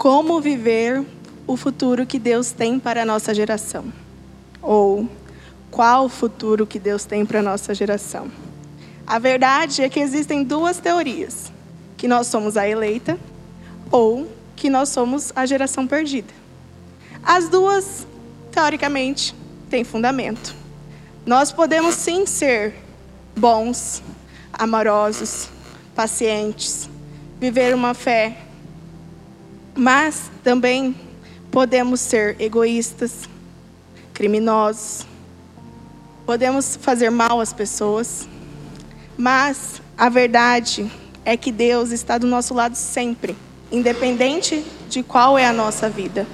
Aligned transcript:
Como 0.00 0.40
viver 0.40 1.04
o 1.46 1.58
futuro 1.58 2.06
que 2.06 2.18
Deus 2.18 2.52
tem 2.52 2.78
para 2.78 3.02
a 3.02 3.04
nossa 3.04 3.34
geração? 3.34 3.92
Ou 4.62 5.06
qual 5.70 6.06
o 6.06 6.08
futuro 6.08 6.66
que 6.66 6.78
Deus 6.78 7.04
tem 7.04 7.26
para 7.26 7.40
a 7.40 7.42
nossa 7.42 7.74
geração? 7.74 8.32
A 9.06 9.18
verdade 9.18 9.82
é 9.82 9.90
que 9.90 10.00
existem 10.00 10.42
duas 10.42 10.78
teorias: 10.78 11.52
que 11.98 12.08
nós 12.08 12.28
somos 12.28 12.56
a 12.56 12.66
eleita 12.66 13.18
ou 13.92 14.26
que 14.56 14.70
nós 14.70 14.88
somos 14.88 15.32
a 15.36 15.44
geração 15.44 15.86
perdida. 15.86 16.32
As 17.22 17.50
duas, 17.50 18.06
teoricamente, 18.50 19.34
têm 19.68 19.84
fundamento. 19.84 20.54
Nós 21.26 21.52
podemos 21.52 21.94
sim 21.94 22.24
ser 22.24 22.74
bons, 23.36 24.02
amorosos, 24.50 25.50
pacientes, 25.94 26.88
viver 27.38 27.74
uma 27.74 27.92
fé 27.92 28.46
mas 29.74 30.30
também 30.42 30.94
podemos 31.50 32.00
ser 32.00 32.36
egoístas, 32.40 33.28
criminosos, 34.12 35.06
podemos 36.26 36.76
fazer 36.76 37.10
mal 37.10 37.40
às 37.40 37.52
pessoas, 37.52 38.28
mas 39.16 39.82
a 39.96 40.08
verdade 40.08 40.90
é 41.24 41.36
que 41.36 41.52
Deus 41.52 41.90
está 41.90 42.18
do 42.18 42.26
nosso 42.26 42.54
lado 42.54 42.74
sempre, 42.74 43.36
independente 43.70 44.64
de 44.88 45.02
qual 45.02 45.38
é 45.38 45.46
a 45.46 45.52
nossa 45.52 45.88
vida. 45.88 46.26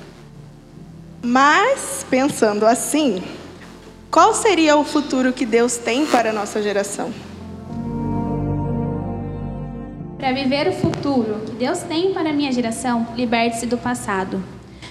Mas, 1.23 2.07
pensando 2.09 2.65
assim, 2.65 3.23
qual 4.11 4.35
seria 4.35 4.77
o 4.77 4.85
futuro 4.85 5.33
que 5.33 5.45
Deus 5.45 5.77
tem 5.77 6.07
para 6.07 6.31
a 6.31 6.33
nossa 6.33 6.63
geração? 6.63 7.13
Para 10.19 10.33
viver 10.33 10.67
o 10.67 10.73
futuro 10.73 11.43
que 11.45 11.53
Deus 11.53 11.81
tem 11.81 12.15
para 12.15 12.31
a 12.31 12.33
minha 12.33 12.51
geração, 12.51 13.07
liberte-se 13.15 13.67
do 13.67 13.77
passado. 13.77 14.43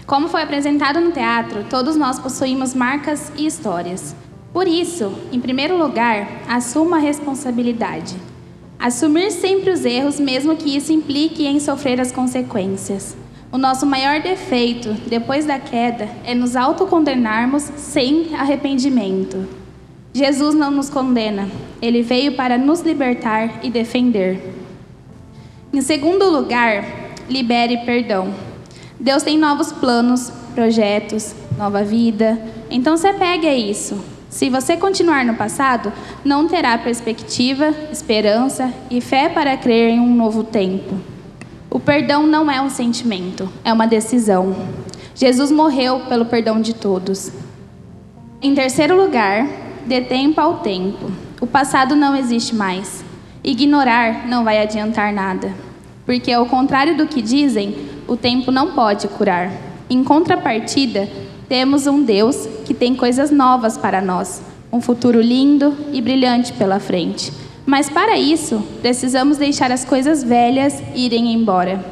Como 0.06 0.28
foi 0.28 0.44
apresentado 0.44 1.02
no 1.02 1.12
teatro, 1.12 1.66
todos 1.68 1.96
nós 1.96 2.20
possuímos 2.20 2.76
marcas 2.76 3.32
e 3.36 3.48
histórias. 3.48 4.16
Por 4.54 4.68
isso, 4.68 5.12
em 5.32 5.40
primeiro 5.40 5.78
lugar, 5.78 6.44
assuma 6.48 6.98
a 6.98 7.00
responsabilidade. 7.00 8.16
Assumir 8.78 9.32
sempre 9.32 9.72
os 9.72 9.84
erros, 9.84 10.20
mesmo 10.20 10.56
que 10.56 10.78
isso 10.78 10.94
implique 10.94 11.48
em 11.48 11.60
sofrer 11.60 12.00
as 12.00 12.12
consequências. 12.12 13.18
O 13.52 13.58
nosso 13.58 13.86
maior 13.86 14.22
defeito, 14.22 14.94
depois 15.08 15.44
da 15.46 15.58
queda, 15.58 16.08
é 16.24 16.36
nos 16.36 16.56
autocondenarmos 16.56 17.64
sem 17.78 18.36
arrependimento. 18.36 19.48
Jesus 20.14 20.54
não 20.54 20.70
nos 20.70 20.90
condena, 20.90 21.50
ele 21.82 22.04
veio 22.04 22.34
para 22.34 22.60
nos 22.60 22.82
libertar 22.82 23.66
e 23.66 23.72
defender. 23.72 24.65
Em 25.76 25.82
segundo 25.82 26.30
lugar, 26.30 26.86
libere 27.28 27.80
perdão. 27.80 28.34
Deus 28.98 29.24
tem 29.24 29.38
novos 29.38 29.74
planos, 29.74 30.32
projetos, 30.54 31.36
nova 31.58 31.84
vida. 31.84 32.42
Então 32.72 32.96
se 32.96 33.06
apegue 33.06 33.46
a 33.46 33.54
isso. 33.54 34.02
Se 34.30 34.50
você 34.50 34.78
continuar 34.78 35.26
no 35.26 35.34
passado, 35.34 35.92
não 36.24 36.48
terá 36.48 36.78
perspectiva, 36.78 37.76
esperança 37.92 38.74
e 38.90 39.02
fé 39.02 39.28
para 39.28 39.58
crer 39.58 39.90
em 39.90 40.00
um 40.00 40.16
novo 40.16 40.46
tempo. 40.46 40.96
O 41.70 41.78
perdão 41.78 42.26
não 42.26 42.50
é 42.50 42.62
um 42.62 42.70
sentimento, 42.70 43.52
é 43.62 43.74
uma 43.74 43.86
decisão. 43.86 44.56
Jesus 45.14 45.52
morreu 45.52 46.04
pelo 46.08 46.24
perdão 46.24 46.62
de 46.62 46.74
todos. 46.74 47.34
Em 48.42 48.56
terceiro 48.56 48.96
lugar, 48.96 49.46
dê 49.86 50.00
tempo 50.00 50.40
ao 50.40 50.60
tempo. 50.60 51.12
O 51.42 51.46
passado 51.46 51.98
não 51.98 52.16
existe 52.16 52.56
mais. 52.56 53.04
Ignorar 53.44 54.26
não 54.26 54.44
vai 54.44 54.60
adiantar 54.60 55.14
nada, 55.14 55.65
porque, 56.06 56.32
ao 56.32 56.46
contrário 56.46 56.96
do 56.96 57.08
que 57.08 57.22
dizem, 57.22 57.76
o 58.08 58.16
tempo 58.16 58.52
não 58.52 58.72
pode 58.72 59.08
curar. 59.08 59.52
Em 59.90 60.04
contrapartida, 60.04 61.10
temos 61.50 61.88
um 61.88 62.04
Deus 62.04 62.48
que 62.66 62.74
tem 62.74 62.96
coisas 62.96 63.32
novas 63.32 63.78
para 63.78 64.02
nós, 64.02 64.42
um 64.72 64.82
futuro 64.82 65.22
lindo 65.22 65.76
e 65.92 66.02
brilhante 66.02 66.54
pela 66.54 66.80
frente. 66.80 67.32
Mas 67.66 67.90
para 67.90 68.18
isso, 68.18 68.64
precisamos 68.82 69.38
deixar 69.38 69.72
as 69.72 69.84
coisas 69.84 70.24
velhas 70.24 70.82
irem 70.94 71.34
embora. 71.34 71.84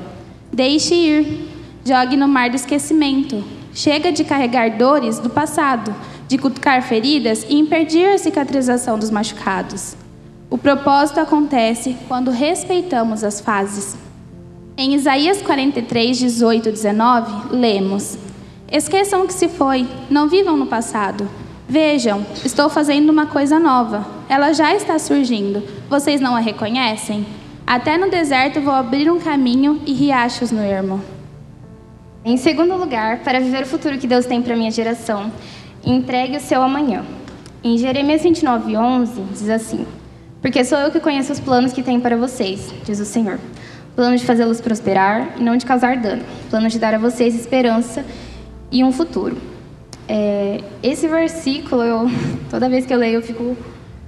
Deixe 0.51 0.93
ir, 0.93 1.49
jogue 1.83 2.15
no 2.15 2.27
mar 2.27 2.49
do 2.49 2.55
esquecimento. 2.55 3.43
Chega 3.73 4.11
de 4.11 4.23
carregar 4.23 4.77
dores 4.77 5.17
do 5.17 5.31
passado, 5.31 5.95
de 6.27 6.37
cutucar 6.37 6.83
feridas 6.83 7.43
e 7.49 7.55
impedir 7.55 8.05
a 8.05 8.19
cicatrização 8.19 8.99
dos 8.99 9.09
machucados. 9.09 9.95
O 10.53 10.57
propósito 10.59 11.19
acontece 11.19 11.97
quando 12.07 12.29
respeitamos 12.29 13.23
as 13.23 13.41
fases. 13.41 13.97
Em 14.77 14.93
Isaías 14.93 15.41
43, 15.41 16.15
18 16.15 16.69
19, 16.69 17.55
lemos: 17.55 18.19
Esqueçam 18.71 19.23
o 19.23 19.27
que 19.27 19.33
se 19.33 19.49
foi, 19.49 19.87
não 20.11 20.29
vivam 20.29 20.55
no 20.55 20.67
passado. 20.67 21.27
Vejam, 21.67 22.23
estou 22.45 22.69
fazendo 22.69 23.09
uma 23.09 23.25
coisa 23.25 23.57
nova. 23.57 24.05
Ela 24.29 24.53
já 24.53 24.75
está 24.75 24.99
surgindo. 24.99 25.63
Vocês 25.89 26.21
não 26.21 26.35
a 26.35 26.39
reconhecem? 26.39 27.25
Até 27.65 27.97
no 27.97 28.11
deserto 28.11 28.61
vou 28.61 28.75
abrir 28.75 29.09
um 29.09 29.19
caminho 29.19 29.81
e 29.87 29.91
riachos 29.91 30.51
no 30.51 30.61
ermo. 30.61 31.01
Em 32.23 32.37
segundo 32.37 32.77
lugar, 32.77 33.23
para 33.23 33.39
viver 33.39 33.63
o 33.63 33.67
futuro 33.67 33.97
que 33.97 34.05
Deus 34.05 34.27
tem 34.27 34.39
para 34.39 34.55
minha 34.55 34.69
geração, 34.69 35.31
entregue 35.83 36.37
o 36.37 36.39
seu 36.39 36.61
amanhã. 36.61 37.03
Em 37.63 37.75
Jeremias 37.75 38.21
29, 38.21 38.77
11, 38.77 39.21
diz 39.31 39.49
assim: 39.49 39.83
porque 40.43 40.61
sou 40.65 40.77
eu 40.77 40.91
que 40.91 40.99
conheço 40.99 41.31
os 41.31 41.39
planos 41.39 41.71
que 41.71 41.81
tenho 41.81 42.01
para 42.01 42.17
vocês, 42.17 42.73
diz 42.83 42.99
o 42.99 43.05
Senhor. 43.05 43.39
Plano 43.95 44.17
de 44.17 44.25
fazê-los 44.25 44.59
prosperar 44.59 45.35
e 45.39 45.41
não 45.41 45.55
de 45.55 45.65
causar 45.65 45.95
dano. 45.95 46.21
Plano 46.49 46.67
de 46.67 46.77
dar 46.77 46.93
a 46.93 46.97
vocês 46.97 47.33
esperança 47.33 48.03
e 48.69 48.83
um 48.83 48.91
futuro. 48.91 49.37
É, 50.05 50.59
esse 50.83 51.07
versículo, 51.07 51.81
eu, 51.81 52.11
toda 52.51 52.67
vez 52.67 52.85
que 52.85 52.93
eu 52.93 52.97
leio, 52.97 53.15
eu 53.15 53.21
fico, 53.21 53.55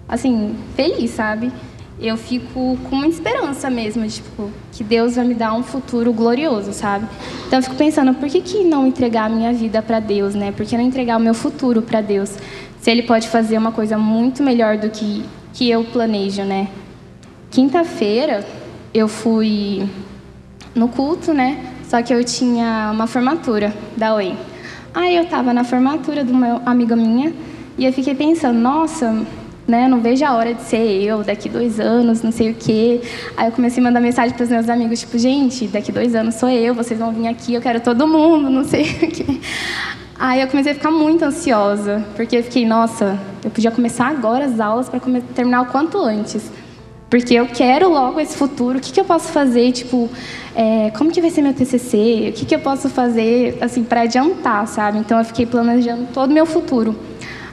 assim, 0.09 0.53
feliz, 0.75 1.11
sabe? 1.11 1.53
Eu 1.97 2.17
fico 2.17 2.77
com 2.89 2.97
uma 2.97 3.07
esperança 3.07 3.69
mesmo, 3.69 4.05
tipo, 4.05 4.51
que 4.73 4.83
Deus 4.83 5.15
vai 5.15 5.23
me 5.23 5.35
dar 5.35 5.53
um 5.53 5.63
futuro 5.63 6.11
glorioso, 6.11 6.73
sabe? 6.73 7.07
Então 7.47 7.59
eu 7.59 7.63
fico 7.63 7.77
pensando, 7.77 8.13
por 8.13 8.27
que, 8.27 8.41
que 8.41 8.61
não 8.65 8.85
entregar 8.85 9.27
a 9.27 9.29
minha 9.29 9.53
vida 9.53 9.81
para 9.81 10.01
Deus, 10.01 10.35
né? 10.35 10.51
Por 10.51 10.65
que 10.65 10.75
não 10.75 10.83
entregar 10.83 11.15
o 11.15 11.21
meu 11.21 11.33
futuro 11.33 11.81
para 11.81 12.01
Deus? 12.01 12.37
Se 12.81 12.91
Ele 12.91 13.03
pode 13.03 13.29
fazer 13.29 13.57
uma 13.57 13.71
coisa 13.71 13.97
muito 13.97 14.43
melhor 14.43 14.77
do 14.77 14.89
que 14.89 15.23
que 15.55 15.69
eu 15.69 15.85
planejo, 15.85 16.43
né? 16.43 16.67
Quinta-feira 17.49 18.45
eu 18.93 19.07
fui 19.07 19.89
no 20.75 20.89
culto, 20.89 21.33
né? 21.33 21.73
Só 21.87 22.01
que 22.01 22.13
eu 22.13 22.23
tinha 22.25 22.91
uma 22.93 23.07
formatura 23.07 23.73
da 23.95 24.13
OEM. 24.15 24.37
Aí 24.93 25.15
eu 25.15 25.23
estava 25.23 25.53
na 25.53 25.63
formatura 25.63 26.25
de 26.25 26.31
uma 26.31 26.61
amiga 26.65 26.95
minha 26.95 27.33
e 27.77 27.85
eu 27.85 27.93
fiquei 27.93 28.13
pensando, 28.13 28.59
nossa, 28.59 29.25
né? 29.65 29.87
Não 29.87 30.01
vejo 30.01 30.25
a 30.25 30.33
hora 30.33 30.53
de 30.53 30.61
ser 30.61 31.01
eu 31.01 31.23
daqui 31.23 31.47
dois 31.47 31.79
anos, 31.79 32.21
não 32.21 32.33
sei 32.33 32.51
o 32.51 32.55
quê. 32.55 32.99
Aí 33.37 33.47
eu 33.47 33.53
comecei 33.53 33.81
a 33.81 33.83
mandar 33.83 34.01
mensagem 34.01 34.35
para 34.35 34.43
os 34.43 34.49
meus 34.49 34.67
amigos, 34.67 34.99
tipo, 34.99 35.17
gente, 35.17 35.67
daqui 35.67 35.89
dois 35.89 36.13
anos 36.15 36.35
sou 36.35 36.49
eu, 36.49 36.75
vocês 36.75 36.99
vão 36.99 37.13
vir 37.13 37.29
aqui, 37.29 37.53
eu 37.53 37.61
quero 37.61 37.79
todo 37.79 38.05
mundo, 38.05 38.49
não 38.49 38.65
sei 38.65 38.83
o 38.83 39.09
quê. 39.09 39.39
Aí 40.17 40.41
eu 40.41 40.47
comecei 40.47 40.71
a 40.71 40.75
ficar 40.75 40.91
muito 40.91 41.25
ansiosa, 41.25 42.05
porque 42.15 42.37
eu 42.37 42.43
fiquei, 42.43 42.65
nossa, 42.65 43.19
eu 43.43 43.51
podia 43.51 43.69
começar 43.69 44.07
agora 44.07 44.45
as 44.45 44.59
aulas 44.61 44.87
para 44.87 44.99
terminar 45.35 45.61
o 45.63 45.65
quanto 45.65 45.97
antes. 45.97 46.49
Porque 47.09 47.33
eu 47.33 47.47
quero 47.47 47.89
logo 47.89 48.19
esse 48.19 48.35
futuro, 48.35 48.77
o 48.77 48.81
que, 48.81 48.93
que 48.93 48.99
eu 48.99 49.03
posso 49.05 49.27
fazer, 49.27 49.71
tipo, 49.73 50.09
é, 50.55 50.89
como 50.97 51.11
que 51.11 51.19
vai 51.19 51.29
ser 51.29 51.41
meu 51.41 51.53
TCC, 51.53 52.29
o 52.29 52.33
que, 52.33 52.45
que 52.45 52.55
eu 52.55 52.59
posso 52.59 52.89
fazer, 52.89 53.57
assim, 53.61 53.83
para 53.83 54.01
adiantar, 54.01 54.65
sabe? 54.67 54.99
Então 54.99 55.19
eu 55.19 55.25
fiquei 55.25 55.45
planejando 55.45 56.07
todo 56.13 56.31
o 56.31 56.33
meu 56.33 56.45
futuro. 56.45 56.95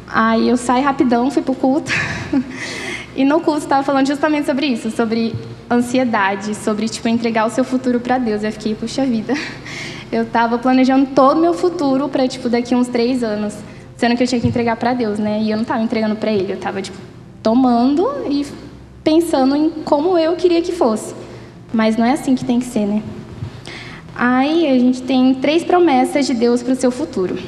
Aí 0.06 0.48
eu 0.48 0.56
saí 0.56 0.82
rapidão, 0.82 1.30
fui 1.30 1.42
pro 1.42 1.54
culto, 1.54 1.90
e 3.16 3.24
no 3.24 3.40
culto 3.40 3.60
estava 3.60 3.82
falando 3.82 4.06
justamente 4.06 4.46
sobre 4.46 4.66
isso, 4.66 4.90
sobre 4.90 5.34
ansiedade, 5.70 6.54
sobre, 6.54 6.88
tipo, 6.88 7.08
entregar 7.08 7.46
o 7.46 7.50
seu 7.50 7.64
futuro 7.64 7.98
para 7.98 8.18
Deus. 8.18 8.44
Eu 8.44 8.52
fiquei, 8.52 8.74
puxa 8.74 9.04
vida, 9.04 9.34
eu 10.12 10.24
estava 10.24 10.58
planejando 10.58 11.06
todo 11.14 11.38
o 11.38 11.40
meu 11.40 11.54
futuro 11.54 12.08
para, 12.08 12.28
tipo, 12.28 12.50
daqui 12.50 12.74
uns 12.74 12.86
três 12.86 13.24
anos. 13.24 13.56
Sendo 13.96 14.14
que 14.14 14.22
eu 14.22 14.26
tinha 14.26 14.40
que 14.40 14.46
entregar 14.46 14.76
para 14.76 14.92
Deus, 14.92 15.18
né? 15.18 15.40
E 15.40 15.50
eu 15.50 15.56
não 15.56 15.62
estava 15.62 15.82
entregando 15.82 16.16
para 16.16 16.30
Ele. 16.30 16.52
Eu 16.52 16.56
estava, 16.56 16.82
tipo, 16.82 16.98
tomando 17.42 18.06
e 18.28 18.46
pensando 19.02 19.56
em 19.56 19.70
como 19.70 20.18
eu 20.18 20.36
queria 20.36 20.60
que 20.60 20.72
fosse. 20.72 21.14
Mas 21.72 21.96
não 21.96 22.04
é 22.04 22.12
assim 22.12 22.34
que 22.34 22.44
tem 22.44 22.60
que 22.60 22.66
ser, 22.66 22.86
né? 22.86 23.02
Aí 24.14 24.68
a 24.68 24.78
gente 24.78 25.00
tem 25.02 25.34
três 25.34 25.64
promessas 25.64 26.26
de 26.26 26.34
Deus 26.34 26.62
para 26.62 26.74
o 26.74 26.76
seu 26.76 26.90
futuro. 26.90 27.38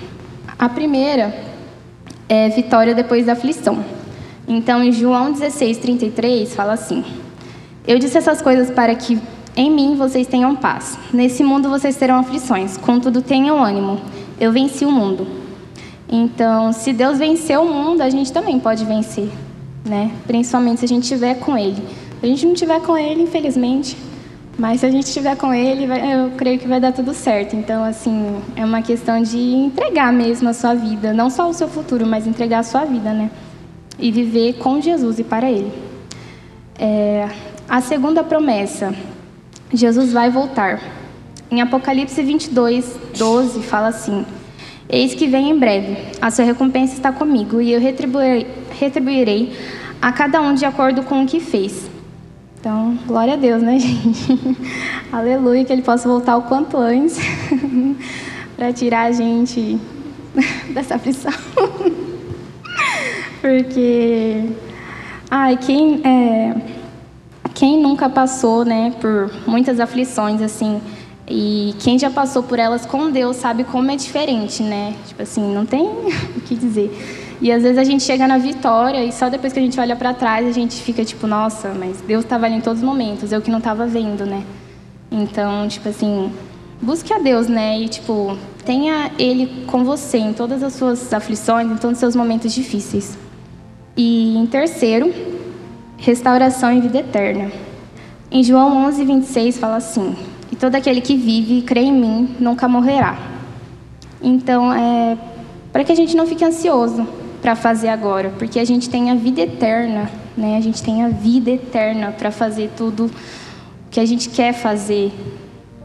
A 0.59 0.69
primeira 0.69 1.35
é 2.29 2.49
vitória 2.49 2.95
depois 2.95 3.27
da 3.27 3.35
aflição. 3.35 3.85
Então, 4.49 4.83
em 4.83 4.91
João 4.91 5.33
16, 5.33 5.79
33, 5.79 6.55
fala 6.55 6.73
assim: 6.73 7.05
Eu 7.87 7.99
disse 7.99 8.17
essas 8.17 8.41
coisas 8.41 8.71
para 8.71 8.95
que 8.95 9.21
em 9.57 9.71
mim 9.71 9.95
vocês 9.95 10.27
tenham 10.27 10.57
paz. 10.57 10.99
Nesse 11.13 11.45
mundo 11.45 11.69
vocês 11.69 11.97
terão 11.97 12.19
aflições, 12.19 12.77
contudo 12.77 13.23
tenham 13.23 13.63
ânimo. 13.63 14.01
Eu 14.41 14.51
venci 14.51 14.85
o 14.85 14.91
mundo. 14.91 15.27
Então, 16.09 16.73
se 16.73 16.93
Deus 16.93 17.19
venceu 17.19 17.63
o 17.63 17.73
mundo, 17.73 18.03
a 18.03 18.11
gente 18.11 18.33
também 18.33 18.59
pode 18.59 18.85
vencer, 18.85 19.29
né? 19.85 20.11
Principalmente 20.27 20.81
se 20.81 20.85
a 20.85 20.89
gente 20.89 21.05
estiver 21.05 21.35
com 21.37 21.57
Ele. 21.57 21.83
Se 22.21 22.27
a 22.27 22.27
gente 22.27 22.47
não 22.47 22.53
estiver 22.53 22.81
com 22.81 22.97
Ele, 22.97 23.23
infelizmente, 23.23 23.97
mas 24.59 24.81
se 24.81 24.87
a 24.87 24.91
gente 24.91 25.07
estiver 25.07 25.37
com 25.37 25.53
Ele, 25.53 25.85
eu 25.85 26.31
creio 26.37 26.59
que 26.59 26.67
vai 26.67 26.81
dar 26.81 26.93
tudo 26.93 27.13
certo. 27.15 27.57
Então, 27.57 27.83
assim, 27.83 28.37
é 28.57 28.65
uma 28.65 28.83
questão 28.83 29.23
de 29.23 29.39
entregar 29.39 30.13
mesmo 30.13 30.49
a 30.49 30.53
sua 30.53 30.75
vida, 30.75 31.13
não 31.13 31.31
só 31.31 31.49
o 31.49 31.53
seu 31.53 31.69
futuro, 31.69 32.07
mas 32.07 32.27
entregar 32.27 32.61
a 32.61 32.63
sua 32.63 32.85
vida, 32.85 33.13
né? 33.13 33.31
E 33.99 34.11
viver 34.11 34.55
com 34.55 34.81
Jesus 34.81 35.19
e 35.19 35.25
para 35.25 35.51
Ele. 35.51 35.73
É, 36.79 37.29
a 37.69 37.81
segunda 37.81 38.23
promessa, 38.23 38.95
Jesus 39.73 40.13
vai 40.13 40.31
voltar. 40.31 40.81
Em 41.51 41.61
Apocalipse 41.61 42.23
22, 42.23 42.97
12, 43.17 43.63
fala 43.63 43.89
assim: 43.89 44.25
Eis 44.89 45.15
que 45.15 45.27
vem 45.27 45.51
em 45.51 45.59
breve, 45.59 45.97
a 46.21 46.31
sua 46.31 46.45
recompensa 46.45 46.95
está 46.95 47.13
comigo, 47.13 47.61
e 47.61 47.73
eu 47.73 47.81
retribuirei, 47.81 48.47
retribuirei 48.79 49.53
a 50.01 50.13
cada 50.13 50.41
um 50.41 50.55
de 50.55 50.65
acordo 50.65 51.03
com 51.03 51.23
o 51.23 51.27
que 51.27 51.41
fez. 51.41 51.89
Então, 52.61 52.99
glória 53.07 53.35
a 53.35 53.37
Deus, 53.37 53.63
né, 53.63 53.77
gente? 53.81 54.39
Aleluia, 55.13 55.65
que 55.65 55.73
Ele 55.73 55.83
possa 55.83 56.09
voltar 56.09 56.37
o 56.37 56.43
quanto 56.43 56.77
antes 56.77 57.19
para 58.57 58.73
tirar 58.73 59.03
a 59.03 59.13
gente 59.13 59.79
dessa 60.73 60.97
aflição. 60.97 61.33
Porque, 63.41 64.45
ai, 65.31 65.59
quem, 65.59 66.01
é, 66.05 66.55
quem 67.55 67.81
nunca 67.81 68.09
passou, 68.09 68.65
né, 68.65 68.93
por 69.01 69.31
muitas 69.47 69.79
aflições, 69.81 70.43
assim, 70.43 70.81
e 71.27 71.75
quem 71.79 71.99
já 71.99 72.11
passou 72.11 72.43
por 72.43 72.59
elas 72.59 72.85
com 72.85 73.11
Deus 73.11 73.37
sabe 73.37 73.65
como 73.65 73.91
é 73.91 73.97
diferente, 73.97 74.63
né? 74.63 74.95
Tipo 75.07 75.23
assim, 75.23 75.55
não 75.55 75.65
tem 75.65 75.87
o 76.37 76.41
que 76.41 76.55
dizer. 76.55 76.91
E 77.41 77.51
às 77.51 77.63
vezes 77.63 77.79
a 77.79 77.85
gente 77.85 78.03
chega 78.03 78.29
na 78.29 78.37
vitória 78.37 79.03
e 79.05 79.11
só 79.11 79.29
depois 79.29 79.53
que 79.53 79.59
a 79.59 79.63
gente 79.63 79.79
olha 79.81 79.97
para 79.97 80.13
trás 80.13 80.47
a 80.47 80.53
gente 80.53 80.81
fica 80.83 81.05
tipo, 81.05 81.27
nossa, 81.27 81.71
mas 81.71 82.01
Deus 82.03 82.25
estava 82.25 82.47
ali 82.47 82.57
em 82.57 82.61
todos 82.61 82.81
os 82.81 82.85
momentos, 82.85 83.33
eu 83.33 83.41
que 83.41 83.51
não 83.51 83.59
estava 83.59 83.87
vendo, 83.87 84.27
né? 84.27 84.45
Então, 85.11 85.67
tipo 85.69 85.89
assim, 85.89 86.31
busque 86.81 87.13
a 87.13 87.19
Deus, 87.19 87.49
né? 87.49 87.81
E 87.81 87.89
tipo, 87.89 88.37
tenha 88.65 89.11
Ele 89.19 89.65
com 89.67 89.83
você 89.83 90.19
em 90.19 90.33
todas 90.33 90.63
as 90.63 90.75
suas 90.75 91.13
aflições, 91.13 91.71
em 91.71 91.77
todos 91.77 91.93
os 91.93 91.99
seus 91.99 92.15
momentos 92.15 92.53
difíceis. 92.53 93.17
E 93.97 94.37
em 94.37 94.47
terceiro, 94.47 95.13
restauração 96.05 96.71
e 96.71 96.81
vida 96.81 96.99
eterna. 96.99 97.51
Em 98.31 98.43
João 98.43 98.87
11, 98.87 99.05
26 99.05 99.59
fala 99.59 99.77
assim: 99.77 100.15
e 100.53 100.57
todo 100.57 100.75
aquele 100.75 101.01
que 101.01 101.17
vive 101.17 101.59
e 101.59 101.63
crê 101.63 101.81
em 101.81 101.93
mim 101.93 102.37
nunca 102.39 102.69
morrerá. 102.69 103.17
Então, 104.23 104.73
é 104.73 105.17
para 105.73 105.83
que 105.83 105.91
a 105.91 105.95
gente 105.95 106.17
não 106.17 106.27
fique 106.27 106.45
ansioso 106.45 107.07
para 107.43 107.57
fazer 107.57 107.89
agora, 107.89 108.33
porque 108.39 108.61
a 108.61 108.65
gente 108.65 108.89
tem 108.89 109.11
a 109.11 109.15
vida 109.15 109.41
eterna, 109.41 110.09
né? 110.37 110.57
A 110.57 110.61
gente 110.61 110.83
tem 110.83 111.03
a 111.03 111.09
vida 111.09 111.51
eterna 111.51 112.13
para 112.13 112.31
fazer 112.31 112.71
tudo 112.77 113.11
que 113.91 113.99
a 113.99 114.07
gente 114.07 114.29
quer 114.29 114.53
fazer 114.53 115.13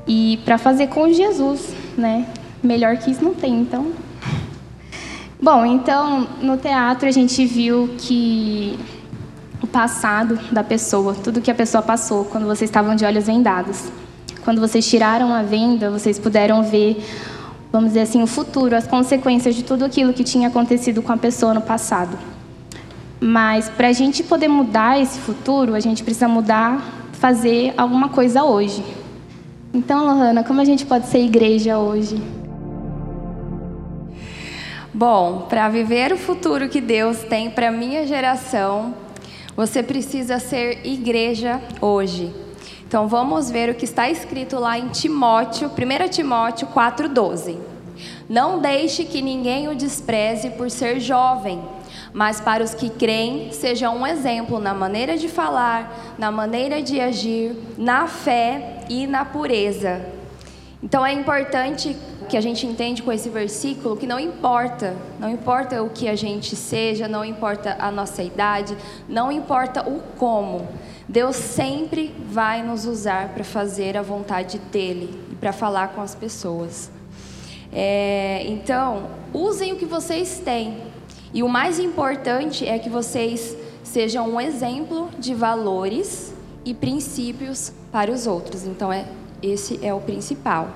e 0.08 0.40
para 0.46 0.58
fazer 0.58 0.88
com 0.88 1.12
Jesus, 1.12 1.74
né? 1.98 2.28
Melhor 2.62 2.98
que 2.98 3.10
isso 3.12 3.24
não 3.24 3.34
tem, 3.34 3.62
então. 3.62 3.88
Bom, 5.42 5.66
então 5.66 6.28
no 6.42 6.58
teatro 6.58 7.08
a 7.08 7.12
gente 7.12 7.46
viu 7.46 7.90
que 7.98 8.78
o 9.62 9.68
passado 9.68 10.40
da 10.52 10.64
pessoa, 10.64 11.14
tudo 11.14 11.42
que 11.42 11.52
a 11.52 11.56
pessoa 11.56 11.82
passou 11.82 12.26
quando 12.26 12.46
vocês 12.46 12.70
estavam 12.70 12.96
de 12.96 13.06
olhos 13.06 13.26
vendados. 13.26 13.90
Quando 14.44 14.62
vocês 14.62 14.88
tiraram 14.88 15.34
a 15.34 15.42
venda, 15.42 15.92
vocês 15.92 16.18
puderam 16.18 16.64
ver, 16.64 17.04
vamos 17.72 17.90
dizer 17.90 18.02
assim, 18.02 18.24
o 18.24 18.28
futuro, 18.28 18.76
as 18.76 18.88
consequências 18.88 19.54
de 19.54 19.64
tudo 19.64 19.86
aquilo 19.86 20.14
que 20.14 20.24
tinha 20.24 20.48
acontecido 20.48 21.02
com 21.02 21.12
a 21.12 21.18
pessoa 21.18 21.54
no 21.54 21.62
passado. 21.62 22.18
Mas 23.20 23.68
para 23.68 23.90
a 23.90 23.94
gente 23.94 24.24
poder 24.24 24.48
mudar 24.48 25.00
esse 25.00 25.20
futuro, 25.20 25.76
a 25.76 25.80
gente 25.80 26.04
precisa 26.04 26.28
mudar, 26.28 26.82
fazer 27.12 27.74
alguma 27.76 28.10
coisa 28.10 28.44
hoje. 28.44 28.84
Então, 29.74 30.06
Lohana, 30.06 30.44
como 30.44 30.62
a 30.62 30.66
gente 30.66 30.86
pode 30.86 31.08
ser 31.08 31.20
igreja 31.20 31.78
hoje? 31.78 32.20
Bom, 34.94 35.46
para 35.50 35.70
viver 35.70 36.12
o 36.12 36.18
futuro 36.18 36.68
que 36.70 36.82
Deus 36.82 37.20
tem 37.20 37.52
para 37.52 37.72
minha 37.72 38.08
geração, 38.08 38.94
você 39.60 39.84
precisa 39.84 40.40
ser 40.40 40.88
igreja 40.88 41.60
hoje. 41.82 42.34
Então 42.88 43.10
vamos 43.10 43.52
ver 43.52 43.70
o 43.70 43.76
que 43.76 43.84
está 43.84 44.10
escrito 44.10 44.58
lá 44.58 44.80
em 44.80 44.88
Timóteo, 44.88 45.68
1 45.70 46.08
Timóteo 46.08 46.66
4,12. 46.68 47.58
Não 48.30 48.60
deixe 48.60 49.04
que 49.04 49.22
ninguém 49.22 49.68
o 49.68 49.76
despreze 49.76 50.52
por 50.52 50.72
ser 50.72 51.02
jovem, 51.02 51.62
mas 52.14 52.40
para 52.40 52.64
os 52.64 52.74
que 52.74 52.90
creem, 52.90 53.52
seja 53.52 53.90
um 53.90 54.08
exemplo 54.08 54.60
na 54.60 54.74
maneira 54.74 55.18
de 55.18 55.28
falar, 55.28 56.16
na 56.18 56.32
maneira 56.32 56.82
de 56.82 57.02
agir, 57.02 57.54
na 57.78 58.08
fé 58.08 58.86
e 58.88 59.06
na 59.06 59.26
pureza. 59.26 60.06
Então 60.82 61.06
é 61.06 61.12
importante 61.12 61.98
que 62.30 62.38
a 62.38 62.42
gente 62.42 62.66
entende 62.66 63.02
com 63.02 63.12
esse 63.12 63.28
versículo 63.28 63.98
que 63.98 64.06
não 64.06 64.20
importa, 64.20 64.96
não 65.20 65.30
importa 65.30 65.82
o 65.82 65.90
que 65.90 66.08
a 66.08 66.16
gente 66.16 66.56
seja, 66.56 67.08
não 67.08 67.26
importa 67.26 67.76
a 67.80 67.92
nossa 67.92 68.22
idade, 68.22 68.78
não 69.08 69.32
importa 69.32 69.82
o 69.90 70.00
como. 70.18 70.68
Deus 71.08 71.36
sempre 71.36 72.16
vai 72.28 72.62
nos 72.62 72.86
usar 72.86 73.30
para 73.30 73.44
fazer 73.44 73.98
a 73.98 74.04
vontade 74.04 74.60
dele 74.72 75.20
e 75.32 75.36
para 75.36 75.52
falar 75.52 75.90
com 75.90 76.02
as 76.02 76.14
pessoas. 76.14 76.92
É, 77.74 78.44
então, 78.46 79.10
usem 79.34 79.74
o 79.74 79.76
que 79.76 79.86
vocês 79.86 80.40
têm. 80.40 80.78
E 81.34 81.42
o 81.42 81.50
mais 81.50 81.80
importante 81.80 82.68
é 82.68 82.78
que 82.78 82.90
vocês 82.90 83.58
sejam 83.84 84.30
um 84.30 84.40
exemplo 84.40 85.10
de 85.18 85.34
valores 85.34 86.34
e 86.64 86.76
princípios 86.76 87.72
para 87.92 88.12
os 88.12 88.28
outros. 88.28 88.66
Então, 88.66 88.94
é, 88.94 89.06
esse 89.42 89.80
é 89.84 89.94
o 89.94 90.00
principal, 90.00 90.70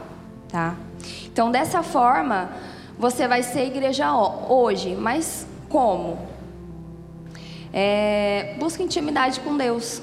tá? 0.54 0.76
Então, 1.26 1.50
dessa 1.50 1.82
forma, 1.82 2.52
você 2.96 3.28
vai 3.28 3.42
ser 3.42 3.66
igreja 3.66 4.16
hoje, 4.16 4.96
mas 4.96 5.48
como? 5.68 6.20
É, 7.74 8.56
busca 8.60 8.84
intimidade 8.84 9.40
com 9.40 9.58
Deus. 9.58 10.00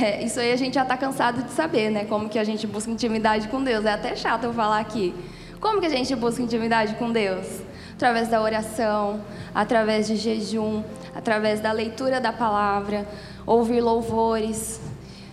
É, 0.00 0.22
isso 0.22 0.38
aí 0.38 0.52
a 0.52 0.56
gente 0.56 0.74
já 0.74 0.82
está 0.82 0.96
cansado 0.96 1.42
de 1.42 1.50
saber, 1.50 1.90
né? 1.90 2.04
Como 2.04 2.28
que 2.28 2.38
a 2.38 2.44
gente 2.44 2.66
busca 2.66 2.90
intimidade 2.90 3.48
com 3.48 3.62
Deus. 3.62 3.84
É 3.84 3.92
até 3.92 4.14
chato 4.14 4.44
eu 4.44 4.52
falar 4.52 4.78
aqui. 4.78 5.14
Como 5.58 5.80
que 5.80 5.86
a 5.86 5.90
gente 5.90 6.14
busca 6.14 6.42
intimidade 6.42 6.94
com 6.94 7.10
Deus? 7.10 7.46
Através 7.94 8.28
da 8.28 8.40
oração, 8.40 9.20
através 9.54 10.06
de 10.06 10.16
jejum, 10.16 10.82
através 11.14 11.60
da 11.60 11.72
leitura 11.72 12.20
da 12.20 12.32
palavra, 12.32 13.06
ouvir 13.46 13.80
louvores. 13.80 14.80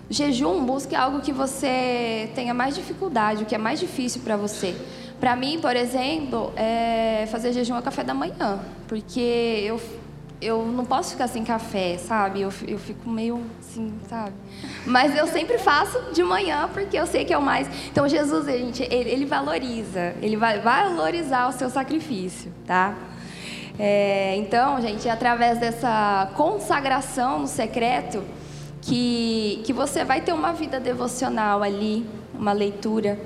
Jejum, 0.10 0.66
busque 0.66 0.96
algo 0.96 1.20
que 1.22 1.32
você 1.32 2.32
tenha 2.34 2.54
mais 2.54 2.74
dificuldade, 2.74 3.44
o 3.44 3.46
que 3.46 3.54
é 3.54 3.60
mais 3.60 3.80
difícil 3.80 4.22
para 4.22 4.36
você. 4.36 4.76
Para 5.20 5.36
mim, 5.36 5.60
por 5.62 5.76
exemplo, 5.76 6.52
é 6.56 7.28
fazer 7.30 7.52
jejum 7.52 7.76
ao 7.76 7.82
café 7.82 8.04
da 8.04 8.14
manhã, 8.14 8.60
porque 8.88 9.20
eu 9.66 9.80
eu 10.42 10.66
não 10.66 10.86
posso 10.86 11.12
ficar 11.12 11.28
sem 11.28 11.44
café, 11.44 11.98
sabe? 11.98 12.42
Eu, 12.42 12.54
eu 12.66 12.80
fico 12.80 13.10
meio 13.10 13.44
assim, 13.60 13.94
sabe? 14.10 14.32
Mas 14.86 15.16
eu 15.18 15.28
sempre 15.28 15.58
faço 15.58 16.14
de 16.14 16.24
manhã 16.24 16.70
porque 16.74 16.98
eu 16.98 17.06
sei 17.06 17.26
que 17.26 17.34
é 17.34 17.38
o 17.38 17.42
mais. 17.42 17.68
Então 17.88 18.08
Jesus, 18.08 18.46
gente, 18.46 18.84
ele, 18.84 19.10
ele 19.10 19.26
valoriza, 19.26 20.14
ele 20.22 20.38
vai 20.38 20.60
valorizar 20.60 21.50
o 21.50 21.52
seu 21.52 21.70
sacrifício, 21.70 22.54
tá? 22.66 22.96
É, 23.78 24.36
então, 24.38 24.82
gente, 24.82 25.08
é 25.08 25.12
através 25.12 25.58
dessa 25.60 26.32
consagração 26.36 27.40
no 27.40 27.48
secreto 27.48 28.24
que, 28.82 29.62
que 29.66 29.74
você 29.74 30.04
vai 30.04 30.22
ter 30.22 30.34
uma 30.34 30.54
vida 30.54 30.80
devocional 30.80 31.62
ali, 31.64 32.06
uma 32.34 32.54
leitura. 32.54 33.20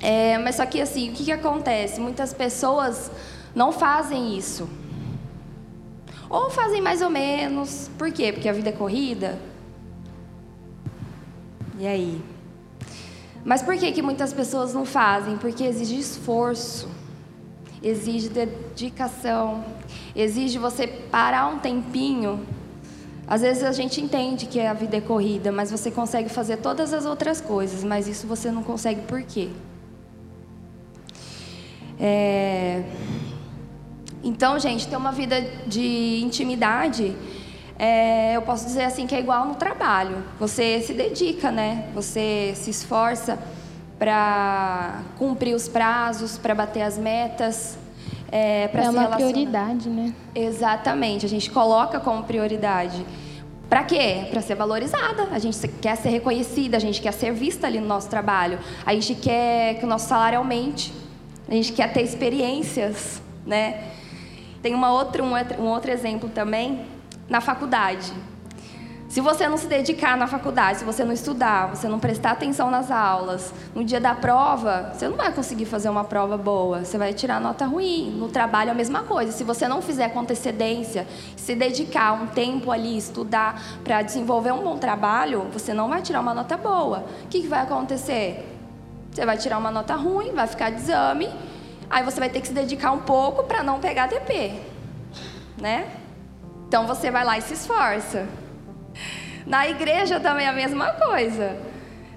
É, 0.00 0.38
mas 0.38 0.56
só 0.56 0.66
que 0.66 0.80
assim, 0.80 1.10
o 1.10 1.12
que, 1.12 1.24
que 1.24 1.32
acontece? 1.32 2.00
Muitas 2.00 2.32
pessoas 2.32 3.10
não 3.54 3.72
fazem 3.72 4.36
isso. 4.36 4.68
Ou 6.28 6.50
fazem 6.50 6.80
mais 6.80 7.00
ou 7.02 7.10
menos. 7.10 7.90
Por 7.96 8.10
quê? 8.10 8.32
Porque 8.32 8.48
a 8.48 8.52
vida 8.52 8.70
é 8.70 8.72
corrida. 8.72 9.38
E 11.78 11.86
aí? 11.86 12.22
Mas 13.44 13.62
por 13.62 13.76
que, 13.76 13.92
que 13.92 14.02
muitas 14.02 14.32
pessoas 14.32 14.74
não 14.74 14.84
fazem? 14.84 15.36
Porque 15.36 15.62
exige 15.62 15.98
esforço, 15.98 16.88
exige 17.80 18.28
dedicação, 18.28 19.64
exige 20.16 20.58
você 20.58 20.88
parar 20.88 21.46
um 21.46 21.58
tempinho 21.58 22.44
Às 23.28 23.40
vezes 23.40 23.64
a 23.64 23.72
gente 23.72 24.00
entende 24.00 24.46
que 24.46 24.60
a 24.60 24.72
vida 24.72 24.96
é 24.96 25.00
corrida, 25.00 25.50
mas 25.50 25.70
você 25.70 25.90
consegue 25.90 26.28
fazer 26.28 26.58
todas 26.58 26.92
as 26.92 27.04
outras 27.04 27.40
coisas, 27.40 27.82
mas 27.82 28.06
isso 28.06 28.26
você 28.26 28.50
não 28.52 28.62
consegue 28.62 29.00
por 29.02 29.22
quê? 29.22 29.48
É... 31.98 32.84
Então, 34.22 34.58
gente, 34.58 34.86
ter 34.86 34.96
uma 34.96 35.12
vida 35.12 35.40
de 35.66 36.20
intimidade, 36.22 37.16
é, 37.78 38.36
eu 38.36 38.42
posso 38.42 38.64
dizer 38.64 38.84
assim 38.84 39.06
que 39.06 39.14
é 39.14 39.20
igual 39.20 39.46
no 39.46 39.54
trabalho. 39.56 40.22
Você 40.38 40.80
se 40.80 40.92
dedica, 40.92 41.50
né? 41.50 41.88
Você 41.94 42.52
se 42.54 42.70
esforça 42.70 43.38
para 43.98 45.02
cumprir 45.18 45.54
os 45.54 45.68
prazos, 45.68 46.38
para 46.38 46.54
bater 46.54 46.82
as 46.82 46.96
metas. 46.96 47.78
É, 48.30 48.68
para 48.68 48.84
é 48.84 48.90
uma 48.90 49.08
prioridade, 49.08 49.88
né? 49.88 50.12
Exatamente, 50.34 51.24
a 51.24 51.28
gente 51.28 51.50
coloca 51.50 52.00
como 52.00 52.24
prioridade. 52.24 53.04
Para 53.68 53.82
quê? 53.82 54.28
Para 54.30 54.40
ser 54.40 54.54
valorizada. 54.54 55.28
A 55.32 55.38
gente 55.38 55.66
quer 55.68 55.96
ser 55.96 56.10
reconhecida, 56.10 56.76
a 56.76 56.80
gente 56.80 57.00
quer 57.00 57.12
ser 57.12 57.32
vista 57.32 57.66
ali 57.66 57.80
no 57.80 57.86
nosso 57.86 58.08
trabalho. 58.08 58.58
A 58.84 58.94
gente 58.94 59.14
quer 59.14 59.78
que 59.78 59.84
o 59.84 59.88
nosso 59.88 60.08
salário 60.08 60.38
aumente. 60.38 60.92
A 61.48 61.52
gente 61.52 61.72
quer 61.72 61.92
ter 61.92 62.02
experiências, 62.02 63.20
né? 63.44 63.90
Tem 64.62 64.74
uma 64.74 64.92
outra, 64.92 65.22
um 65.22 65.66
outro 65.66 65.90
exemplo 65.90 66.28
também 66.28 66.86
na 67.28 67.40
faculdade. 67.40 68.12
Se 69.16 69.22
você 69.22 69.48
não 69.48 69.56
se 69.56 69.66
dedicar 69.66 70.14
na 70.14 70.26
faculdade, 70.26 70.80
se 70.80 70.84
você 70.84 71.02
não 71.02 71.10
estudar, 71.10 71.74
você 71.74 71.88
não 71.88 71.98
prestar 71.98 72.32
atenção 72.32 72.70
nas 72.70 72.90
aulas, 72.90 73.50
no 73.74 73.82
dia 73.82 73.98
da 73.98 74.14
prova, 74.14 74.92
você 74.92 75.08
não 75.08 75.16
vai 75.16 75.32
conseguir 75.32 75.64
fazer 75.64 75.88
uma 75.88 76.04
prova 76.04 76.36
boa. 76.36 76.84
Você 76.84 76.98
vai 76.98 77.14
tirar 77.14 77.40
nota 77.40 77.64
ruim. 77.64 78.10
No 78.10 78.28
trabalho, 78.28 78.72
a 78.72 78.74
mesma 78.74 79.04
coisa. 79.04 79.32
Se 79.32 79.42
você 79.42 79.66
não 79.66 79.80
fizer 79.80 80.10
com 80.10 80.20
antecedência, 80.20 81.06
se 81.34 81.54
dedicar 81.54 82.12
um 82.12 82.26
tempo 82.26 82.70
ali, 82.70 82.98
estudar 82.98 83.58
para 83.82 84.02
desenvolver 84.02 84.52
um 84.52 84.62
bom 84.62 84.76
trabalho, 84.76 85.46
você 85.50 85.72
não 85.72 85.88
vai 85.88 86.02
tirar 86.02 86.20
uma 86.20 86.34
nota 86.34 86.58
boa. 86.58 87.06
O 87.24 87.28
que, 87.28 87.40
que 87.40 87.48
vai 87.48 87.60
acontecer? 87.60 88.46
Você 89.10 89.24
vai 89.24 89.38
tirar 89.38 89.56
uma 89.56 89.70
nota 89.70 89.94
ruim, 89.94 90.32
vai 90.32 90.46
ficar 90.46 90.68
de 90.68 90.76
exame, 90.76 91.30
aí 91.88 92.04
você 92.04 92.20
vai 92.20 92.28
ter 92.28 92.42
que 92.42 92.48
se 92.48 92.52
dedicar 92.52 92.92
um 92.92 93.00
pouco 93.00 93.44
para 93.44 93.62
não 93.62 93.80
pegar 93.80 94.08
DP. 94.08 94.60
Né? 95.56 95.86
Então 96.68 96.86
você 96.86 97.10
vai 97.10 97.24
lá 97.24 97.38
e 97.38 97.40
se 97.40 97.54
esforça. 97.54 98.26
Na 99.46 99.68
igreja 99.68 100.18
também 100.18 100.44
é 100.44 100.48
a 100.48 100.52
mesma 100.52 100.90
coisa. 100.90 101.56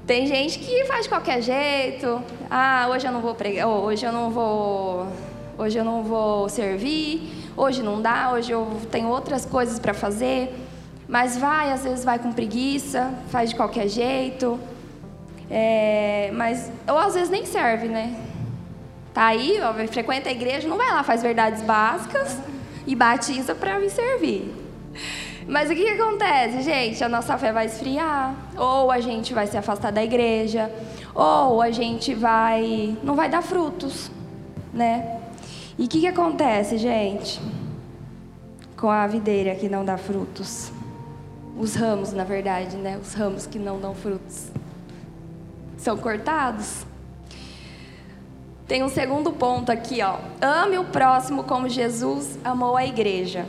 Tem 0.08 0.26
gente 0.26 0.58
que 0.58 0.86
faz 0.86 1.04
de 1.04 1.10
qualquer 1.10 1.42
jeito. 1.44 2.24
Ah, 2.50 2.88
hoje 2.90 3.06
eu 3.06 3.12
não 3.12 3.22
vou 3.22 3.36
pregar, 3.36 3.68
hoje 3.68 4.04
eu 4.04 4.12
não 4.12 4.32
vou, 4.32 5.06
hoje 5.56 5.78
eu 5.78 5.86
não 5.86 6.02
vou 6.02 6.50
servir, 6.50 7.46
hoje 7.56 7.84
não 7.84 8.02
dá, 8.02 8.32
hoje 8.32 8.52
eu 8.52 8.82
tenho 8.90 9.08
outras 9.10 9.46
coisas 9.46 9.78
para 9.78 9.94
fazer. 9.94 10.52
Mas 11.08 11.38
vai, 11.38 11.72
às 11.72 11.84
vezes 11.84 12.04
vai 12.04 12.18
com 12.18 12.34
preguiça, 12.34 13.14
faz 13.30 13.52
de 13.52 13.56
qualquer 13.56 13.88
jeito. 13.88 14.60
É, 15.52 16.32
mas 16.34 16.72
ou 16.88 16.98
às 16.98 17.14
vezes 17.14 17.30
nem 17.30 17.46
serve, 17.46 17.88
né? 17.88 18.16
Tá 19.14 19.28
aí, 19.28 19.60
ó, 19.62 19.72
frequenta 19.88 20.30
a 20.30 20.32
igreja, 20.32 20.68
não 20.68 20.78
vai 20.78 20.90
lá, 20.90 21.04
faz 21.04 21.22
verdades 21.22 21.62
básicas 21.62 22.38
e 22.88 22.96
batiza 22.96 23.54
para 23.54 23.78
vir 23.78 23.92
servir. 23.92 24.59
Mas 25.50 25.68
o 25.68 25.74
que, 25.74 25.84
que 25.84 26.00
acontece, 26.00 26.62
gente? 26.62 27.04
A 27.04 27.10
nossa 27.10 27.36
fé 27.36 27.52
vai 27.52 27.66
esfriar, 27.66 28.36
ou 28.56 28.92
a 28.92 29.00
gente 29.00 29.34
vai 29.34 29.48
se 29.48 29.58
afastar 29.58 29.92
da 29.92 30.04
igreja, 30.04 30.72
ou 31.16 31.60
a 31.60 31.72
gente 31.72 32.14
vai. 32.14 32.96
não 33.02 33.16
vai 33.16 33.28
dar 33.28 33.42
frutos, 33.42 34.12
né? 34.72 35.20
E 35.76 35.86
o 35.86 35.88
que, 35.88 36.02
que 36.02 36.08
acontece, 36.08 36.78
gente? 36.78 37.42
Com 38.78 38.92
a 38.92 39.08
videira 39.08 39.56
que 39.56 39.68
não 39.68 39.84
dá 39.84 39.98
frutos. 39.98 40.72
Os 41.58 41.74
ramos, 41.74 42.14
na 42.14 42.24
verdade, 42.24 42.78
né? 42.78 43.00
Os 43.02 43.16
ramos 43.16 43.48
que 43.48 43.58
não 43.58 43.80
dão 43.80 43.96
frutos. 43.96 44.52
São 45.78 45.98
cortados. 45.98 46.86
Tem 48.68 48.84
um 48.84 48.90
segundo 48.90 49.32
ponto 49.32 49.72
aqui, 49.72 50.00
ó. 50.04 50.20
Ame 50.40 50.78
o 50.78 50.86
próximo 50.86 51.44
como 51.44 51.68
Jesus 51.68 52.38
amou 52.44 52.78
a 52.78 52.86
igreja. 52.86 53.48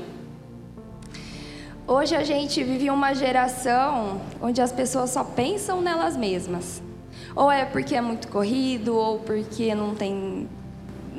Hoje 1.93 2.15
a 2.15 2.23
gente 2.23 2.63
vive 2.63 2.89
uma 2.89 3.13
geração 3.15 4.21
onde 4.41 4.63
as 4.63 4.71
pessoas 4.71 5.11
só 5.11 5.25
pensam 5.25 5.81
nelas 5.81 6.17
mesmas. 6.17 6.81
Ou 7.35 7.51
é 7.51 7.65
porque 7.65 7.97
é 7.97 8.01
muito 8.01 8.29
corrido, 8.29 8.95
ou 8.95 9.19
porque 9.19 9.75
não 9.75 9.93
tem. 9.97 10.49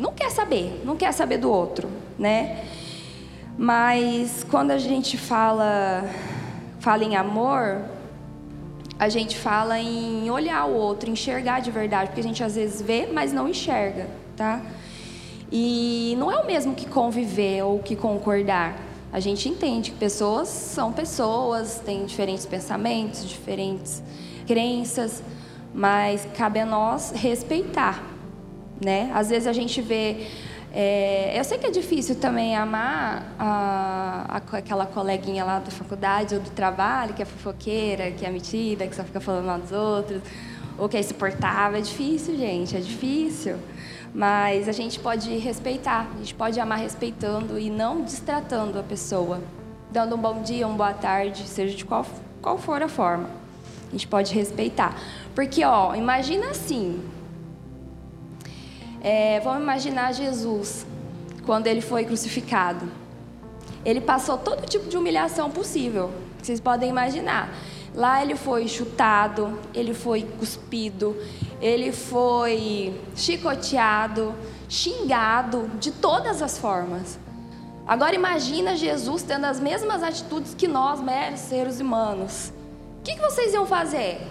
Não 0.01 0.13
quer 0.13 0.31
saber, 0.31 0.81
não 0.85 0.95
quer 0.95 1.11
saber 1.11 1.39
do 1.39 1.51
outro, 1.51 1.89
né? 2.17 2.63
Mas 3.57 4.45
quando 4.49 4.71
a 4.71 4.77
gente 4.77 5.17
fala, 5.17 6.05
fala 6.79 7.03
em 7.03 7.17
amor, 7.17 7.81
a 8.97 9.09
gente 9.09 9.37
fala 9.37 9.77
em 9.77 10.31
olhar 10.31 10.63
o 10.67 10.73
outro, 10.73 11.09
enxergar 11.09 11.59
de 11.59 11.69
verdade, 11.69 12.11
porque 12.11 12.21
a 12.21 12.23
gente 12.23 12.41
às 12.41 12.55
vezes 12.55 12.81
vê, 12.81 13.09
mas 13.11 13.33
não 13.33 13.45
enxerga, 13.45 14.07
tá? 14.37 14.61
E 15.51 16.15
não 16.17 16.31
é 16.31 16.37
o 16.37 16.45
mesmo 16.47 16.73
que 16.73 16.85
conviver 16.85 17.61
ou 17.61 17.79
que 17.79 17.93
concordar 17.93 18.90
a 19.11 19.19
gente 19.19 19.49
entende 19.49 19.91
que 19.91 19.97
pessoas 19.97 20.47
são 20.47 20.91
pessoas, 20.91 21.81
têm 21.85 22.05
diferentes 22.05 22.45
pensamentos, 22.45 23.27
diferentes 23.27 24.01
crenças, 24.47 25.21
mas 25.73 26.27
cabe 26.35 26.59
a 26.59 26.65
nós 26.65 27.11
respeitar, 27.11 28.03
né? 28.83 29.11
Às 29.13 29.29
vezes 29.29 29.47
a 29.47 29.53
gente 29.53 29.81
vê 29.81 30.27
é, 30.73 31.37
eu 31.37 31.43
sei 31.43 31.57
que 31.57 31.67
é 31.67 31.69
difícil 31.69 32.15
também 32.15 32.55
amar 32.55 33.35
a, 33.37 34.25
a, 34.29 34.57
aquela 34.57 34.85
coleguinha 34.85 35.43
lá 35.43 35.59
da 35.59 35.69
faculdade 35.69 36.35
ou 36.35 36.41
do 36.41 36.49
trabalho, 36.51 37.13
que 37.13 37.21
é 37.21 37.25
fofoqueira, 37.25 38.11
que 38.11 38.25
é 38.25 38.29
metida, 38.29 38.87
que 38.87 38.95
só 38.95 39.03
fica 39.03 39.19
falando 39.19 39.45
mal 39.45 39.59
dos 39.59 39.73
outros, 39.73 40.21
ou 40.77 40.87
que 40.87 40.95
é 40.95 41.01
insuportável. 41.01 41.77
É 41.77 41.81
difícil, 41.81 42.37
gente, 42.37 42.77
é 42.77 42.79
difícil. 42.79 43.57
Mas 44.13 44.67
a 44.67 44.71
gente 44.73 44.99
pode 44.99 45.37
respeitar, 45.37 46.09
a 46.13 46.17
gente 46.17 46.35
pode 46.35 46.59
amar 46.59 46.79
respeitando 46.79 47.57
e 47.57 47.69
não 47.69 48.03
distratando 48.03 48.77
a 48.77 48.83
pessoa, 48.83 49.41
dando 49.89 50.15
um 50.15 50.17
bom 50.17 50.41
dia, 50.41 50.67
uma 50.67 50.75
boa 50.75 50.93
tarde, 50.93 51.47
seja 51.47 51.75
de 51.75 51.85
qual, 51.85 52.05
qual 52.41 52.57
for 52.57 52.81
a 52.81 52.89
forma. 52.89 53.29
A 53.87 53.91
gente 53.91 54.07
pode 54.07 54.33
respeitar. 54.33 54.97
Porque, 55.33 55.63
ó, 55.63 55.95
imagina 55.95 56.47
assim. 56.47 57.01
É, 59.01 59.39
vamos 59.39 59.63
imaginar 59.63 60.13
Jesus, 60.13 60.85
quando 61.45 61.67
ele 61.67 61.81
foi 61.81 62.05
crucificado. 62.05 62.85
Ele 63.83 63.99
passou 63.99 64.37
todo 64.37 64.67
tipo 64.67 64.87
de 64.89 64.97
humilhação 64.97 65.49
possível, 65.49 66.11
que 66.37 66.45
vocês 66.45 66.59
podem 66.59 66.89
imaginar. 66.89 67.49
Lá 67.95 68.21
ele 68.21 68.35
foi 68.35 68.67
chutado, 68.67 69.59
ele 69.73 69.93
foi 69.93 70.23
cuspido, 70.37 71.15
ele 71.61 71.91
foi 71.91 72.99
chicoteado, 73.15 74.33
xingado 74.67 75.69
de 75.79 75.91
todas 75.91 76.41
as 76.41 76.57
formas. 76.57 77.19
Agora 77.87 78.15
imagina 78.15 78.75
Jesus 78.75 79.23
tendo 79.23 79.45
as 79.45 79.59
mesmas 79.59 80.01
atitudes 80.01 80.55
que 80.55 80.67
nós, 80.67 80.99
meros 81.01 81.39
seres 81.39 81.79
humanos. 81.79 82.51
O 82.99 83.03
que, 83.03 83.15
que 83.15 83.21
vocês 83.21 83.53
iam 83.53 83.65
fazer? 83.65 84.21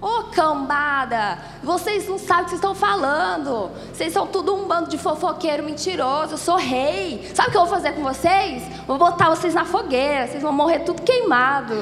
Ô 0.00 0.06
oh, 0.06 0.22
cambada, 0.24 1.38
vocês 1.62 2.08
não 2.08 2.18
sabem 2.18 2.42
o 2.42 2.44
que 2.44 2.50
vocês 2.50 2.60
estão 2.60 2.74
falando. 2.74 3.70
Vocês 3.92 4.12
são 4.12 4.26
tudo 4.26 4.54
um 4.54 4.66
bando 4.66 4.90
de 4.90 4.98
fofoqueiro 4.98 5.62
mentiroso. 5.62 6.34
Eu 6.34 6.38
sou 6.38 6.56
rei. 6.56 7.30
Sabe 7.34 7.48
o 7.48 7.52
que 7.52 7.56
eu 7.56 7.64
vou 7.64 7.74
fazer 7.74 7.92
com 7.92 8.02
vocês? 8.02 8.62
Vou 8.86 8.98
botar 8.98 9.30
vocês 9.30 9.54
na 9.54 9.64
fogueira. 9.64 10.26
Vocês 10.26 10.42
vão 10.42 10.52
morrer 10.52 10.80
tudo 10.80 11.00
queimado. 11.00 11.74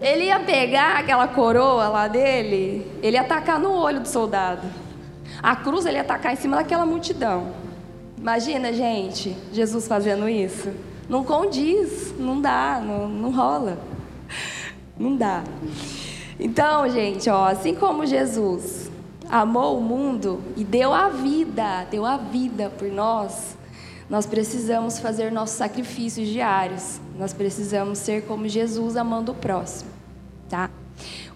Ele 0.00 0.26
ia 0.26 0.38
pegar 0.40 0.98
aquela 0.98 1.26
coroa 1.26 1.88
lá 1.88 2.06
dele, 2.06 2.86
ele 3.02 3.16
ia 3.16 3.22
atacar 3.22 3.58
no 3.58 3.72
olho 3.72 4.00
do 4.00 4.08
soldado. 4.08 4.66
A 5.42 5.56
cruz 5.56 5.86
ele 5.86 5.96
ia 5.96 6.02
atacar 6.02 6.32
em 6.32 6.36
cima 6.36 6.56
daquela 6.56 6.86
multidão. 6.86 7.52
Imagina, 8.16 8.72
gente, 8.72 9.36
Jesus 9.52 9.88
fazendo 9.88 10.28
isso. 10.28 10.72
Não 11.08 11.24
condiz, 11.24 12.14
não 12.18 12.40
dá, 12.40 12.80
não, 12.84 13.08
não 13.08 13.30
rola. 13.30 13.78
Não 14.98 15.14
dá. 15.14 15.44
Então, 16.40 16.88
gente, 16.88 17.30
ó, 17.30 17.46
assim 17.46 17.72
como 17.72 18.04
Jesus 18.04 18.90
amou 19.30 19.78
o 19.78 19.80
mundo 19.80 20.42
e 20.56 20.64
deu 20.64 20.92
a 20.92 21.08
vida, 21.08 21.84
deu 21.88 22.04
a 22.04 22.16
vida 22.16 22.68
por 22.76 22.88
nós, 22.88 23.56
nós 24.10 24.26
precisamos 24.26 24.98
fazer 24.98 25.30
nossos 25.30 25.56
sacrifícios 25.56 26.26
diários. 26.26 27.00
Nós 27.18 27.32
precisamos 27.32 27.98
ser 27.98 28.26
como 28.26 28.46
Jesus 28.46 28.96
amando 28.96 29.32
o 29.32 29.34
próximo, 29.34 29.90
tá? 30.48 30.70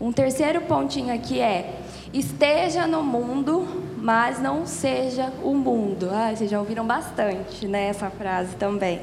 Um 0.00 0.12
terceiro 0.12 0.60
pontinho 0.60 1.12
aqui 1.12 1.40
é: 1.40 1.80
esteja 2.12 2.86
no 2.86 3.02
mundo, 3.02 3.66
mas 3.98 4.40
não 4.40 4.64
seja 4.64 5.32
o 5.42 5.54
mundo. 5.54 6.08
Ah, 6.12 6.32
vocês 6.34 6.48
já 6.48 6.60
ouviram 6.60 6.86
bastante, 6.86 7.66
né, 7.66 7.88
essa 7.88 8.08
frase 8.10 8.54
também. 8.54 9.02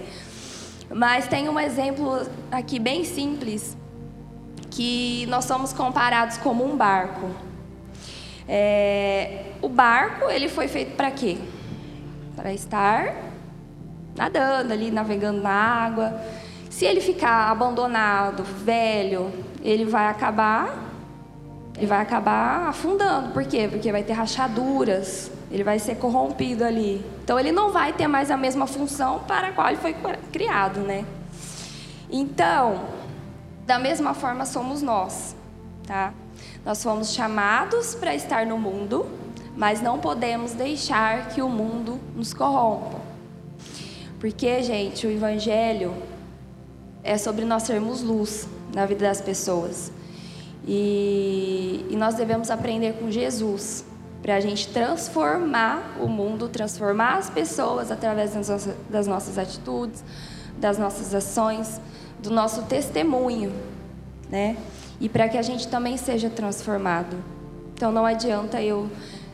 Mas 0.89 1.27
tem 1.27 1.49
um 1.49 1.59
exemplo 1.59 2.25
aqui 2.49 2.79
bem 2.79 3.03
simples 3.03 3.77
que 4.71 5.25
nós 5.27 5.43
somos 5.43 5.73
comparados 5.73 6.37
como 6.37 6.63
um 6.63 6.77
barco. 6.77 7.29
É, 8.47 9.51
o 9.61 9.67
barco 9.67 10.29
ele 10.29 10.47
foi 10.47 10.69
feito 10.69 10.95
para 10.95 11.11
quê? 11.11 11.37
Para 12.37 12.53
estar 12.53 13.13
nadando 14.15 14.73
ali, 14.73 14.91
navegando 14.91 15.41
na 15.41 15.51
água. 15.51 16.21
Se 16.79 16.85
ele 16.85 17.01
ficar 17.01 17.51
abandonado, 17.51 18.41
velho, 18.41 19.33
ele 19.61 19.83
vai 19.83 20.07
acabar 20.07 20.87
ele 21.75 21.85
vai 21.85 21.99
acabar 21.99 22.69
afundando. 22.69 23.33
Por 23.33 23.43
quê? 23.43 23.67
Porque 23.69 23.91
vai 23.91 24.01
ter 24.01 24.13
rachaduras, 24.13 25.29
ele 25.51 25.61
vai 25.61 25.77
ser 25.77 25.95
corrompido 25.95 26.63
ali. 26.63 27.05
Então 27.21 27.37
ele 27.37 27.51
não 27.51 27.73
vai 27.73 27.91
ter 27.91 28.07
mais 28.07 28.31
a 28.31 28.37
mesma 28.37 28.65
função 28.65 29.19
para 29.27 29.49
a 29.49 29.51
qual 29.51 29.67
ele 29.67 29.75
foi 29.75 29.93
criado, 30.31 30.79
né? 30.79 31.03
Então, 32.09 32.85
da 33.65 33.77
mesma 33.77 34.13
forma 34.13 34.45
somos 34.45 34.81
nós, 34.81 35.35
tá? 35.85 36.13
Nós 36.65 36.81
fomos 36.81 37.13
chamados 37.13 37.93
para 37.93 38.15
estar 38.15 38.45
no 38.45 38.57
mundo, 38.57 39.05
mas 39.53 39.81
não 39.81 39.99
podemos 39.99 40.53
deixar 40.53 41.27
que 41.27 41.41
o 41.41 41.49
mundo 41.49 41.99
nos 42.15 42.33
corrompa. 42.33 43.01
Porque, 44.17 44.63
gente, 44.63 45.05
o 45.05 45.11
evangelho 45.11 45.93
é 47.03 47.17
sobre 47.17 47.45
nós 47.45 47.63
sermos 47.63 48.01
luz 48.01 48.47
na 48.73 48.85
vida 48.85 49.05
das 49.05 49.21
pessoas. 49.21 49.91
E, 50.67 51.85
e 51.89 51.95
nós 51.95 52.15
devemos 52.15 52.49
aprender 52.49 52.93
com 52.93 53.09
Jesus 53.09 53.85
para 54.21 54.35
a 54.35 54.39
gente 54.39 54.67
transformar 54.67 55.97
o 55.99 56.07
mundo, 56.07 56.49
transformar 56.49 57.17
as 57.17 57.29
pessoas 57.29 57.89
através 57.89 58.33
das 58.33 58.49
nossas, 58.49 58.75
das 58.89 59.07
nossas 59.07 59.37
atitudes, 59.37 60.03
das 60.57 60.77
nossas 60.77 61.15
ações, 61.15 61.79
do 62.21 62.29
nosso 62.29 62.63
testemunho, 62.63 63.53
né? 64.29 64.57
E 64.99 65.07
para 65.07 65.29
que 65.29 65.37
a 65.37 65.41
gente 65.41 65.67
também 65.67 65.95
seja 65.95 66.29
transformado. 66.29 67.15
Então 67.73 67.91
não 67.91 68.05
adianta 68.05 68.61
eu 68.61 68.89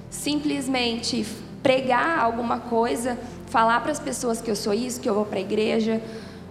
simplesmente 0.10 1.26
pregar 1.64 2.20
alguma 2.20 2.60
coisa, 2.60 3.18
falar 3.48 3.80
para 3.82 3.92
as 3.92 4.00
pessoas 4.00 4.40
que 4.40 4.52
eu 4.52 4.56
sou 4.56 4.74
isso, 4.74 5.02
que 5.02 5.10
eu 5.10 5.16
vou 5.16 5.26
para 5.26 5.40
a 5.40 5.42
igreja, 5.42 6.00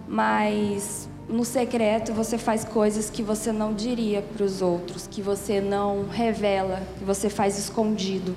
mas 0.07 1.09
no 1.27 1.43
secreto 1.43 2.13
você 2.13 2.37
faz 2.37 2.63
coisas 2.63 3.09
que 3.09 3.23
você 3.23 3.51
não 3.51 3.73
diria 3.73 4.21
para 4.21 4.43
os 4.43 4.61
outros, 4.61 5.07
que 5.07 5.21
você 5.21 5.59
não 5.59 6.07
revela, 6.07 6.81
que 6.97 7.03
você 7.03 7.29
faz 7.29 7.57
escondido. 7.57 8.35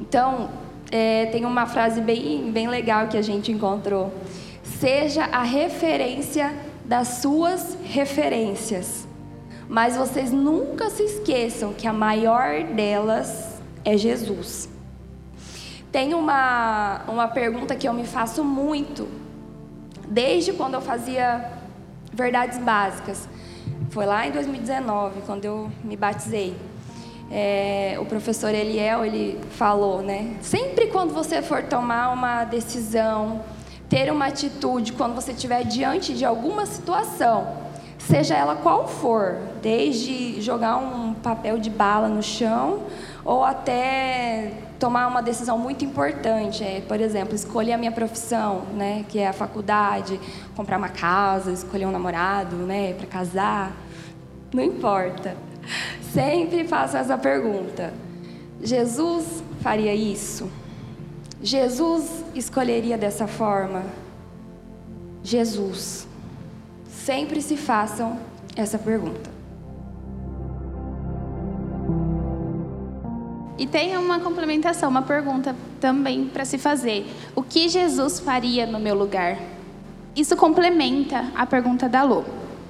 Então, 0.00 0.50
é, 0.90 1.26
tem 1.26 1.44
uma 1.44 1.66
frase 1.66 2.00
bem, 2.00 2.50
bem 2.52 2.68
legal 2.68 3.08
que 3.08 3.16
a 3.16 3.22
gente 3.22 3.50
encontrou. 3.50 4.12
Seja 4.62 5.24
a 5.24 5.42
referência 5.42 6.54
das 6.84 7.08
suas 7.08 7.76
referências. 7.82 9.08
Mas 9.68 9.96
vocês 9.96 10.30
nunca 10.30 10.90
se 10.90 11.02
esqueçam 11.02 11.72
que 11.72 11.86
a 11.86 11.92
maior 11.92 12.62
delas 12.64 13.60
é 13.84 13.96
Jesus. 13.96 14.68
Tem 15.90 16.12
uma, 16.12 17.02
uma 17.08 17.28
pergunta 17.28 17.74
que 17.74 17.88
eu 17.88 17.92
me 17.92 18.04
faço 18.04 18.44
muito 18.44 19.23
desde 20.08 20.52
quando 20.52 20.74
eu 20.74 20.80
fazia 20.80 21.52
verdades 22.12 22.58
básicas. 22.58 23.28
Foi 23.90 24.06
lá 24.06 24.26
em 24.26 24.30
2019, 24.30 25.22
quando 25.22 25.44
eu 25.44 25.70
me 25.82 25.96
batizei. 25.96 26.56
É, 27.30 27.96
o 28.00 28.04
professor 28.04 28.54
Eliel, 28.54 29.04
ele 29.04 29.40
falou, 29.50 30.02
né? 30.02 30.36
Sempre 30.40 30.88
quando 30.88 31.12
você 31.12 31.40
for 31.42 31.62
tomar 31.62 32.12
uma 32.12 32.44
decisão, 32.44 33.42
ter 33.88 34.12
uma 34.12 34.26
atitude, 34.26 34.92
quando 34.92 35.14
você 35.14 35.32
estiver 35.32 35.64
diante 35.64 36.14
de 36.14 36.24
alguma 36.24 36.66
situação, 36.66 37.56
seja 37.98 38.34
ela 38.34 38.56
qual 38.56 38.86
for, 38.86 39.38
desde 39.62 40.40
jogar 40.40 40.76
um 40.76 41.14
papel 41.14 41.58
de 41.58 41.70
bala 41.70 42.08
no 42.08 42.22
chão 42.22 42.82
ou 43.24 43.44
até 43.44 44.52
tomar 44.78 45.06
uma 45.06 45.22
decisão 45.22 45.58
muito 45.58 45.84
importante, 45.84 46.62
é, 46.62 46.80
por 46.80 47.00
exemplo, 47.00 47.34
escolher 47.34 47.72
a 47.72 47.78
minha 47.78 47.92
profissão, 47.92 48.62
né, 48.74 49.04
que 49.08 49.18
é 49.18 49.28
a 49.28 49.32
faculdade, 49.32 50.20
comprar 50.56 50.78
uma 50.78 50.88
casa, 50.88 51.52
escolher 51.52 51.86
um 51.86 51.90
namorado, 51.90 52.56
né, 52.56 52.92
para 52.94 53.06
casar, 53.06 53.72
não 54.52 54.62
importa. 54.62 55.36
Sempre 56.12 56.66
faço 56.66 56.96
essa 56.96 57.16
pergunta: 57.16 57.92
Jesus 58.62 59.42
faria 59.60 59.94
isso? 59.94 60.50
Jesus 61.42 62.24
escolheria 62.34 62.96
dessa 62.96 63.26
forma? 63.26 63.84
Jesus. 65.22 66.06
Sempre 66.88 67.42
se 67.42 67.56
façam 67.56 68.18
essa 68.56 68.78
pergunta. 68.78 69.33
E 73.56 73.66
tem 73.66 73.96
uma 73.96 74.18
complementação, 74.18 74.90
uma 74.90 75.02
pergunta 75.02 75.54
também 75.80 76.24
para 76.26 76.44
se 76.44 76.58
fazer. 76.58 77.06
O 77.36 77.42
que 77.42 77.68
Jesus 77.68 78.18
faria 78.18 78.66
no 78.66 78.80
meu 78.80 78.96
lugar? 78.96 79.38
Isso 80.16 80.36
complementa 80.36 81.26
a 81.34 81.46
pergunta 81.46 81.88
da 81.88 82.02
Lô. 82.02 82.24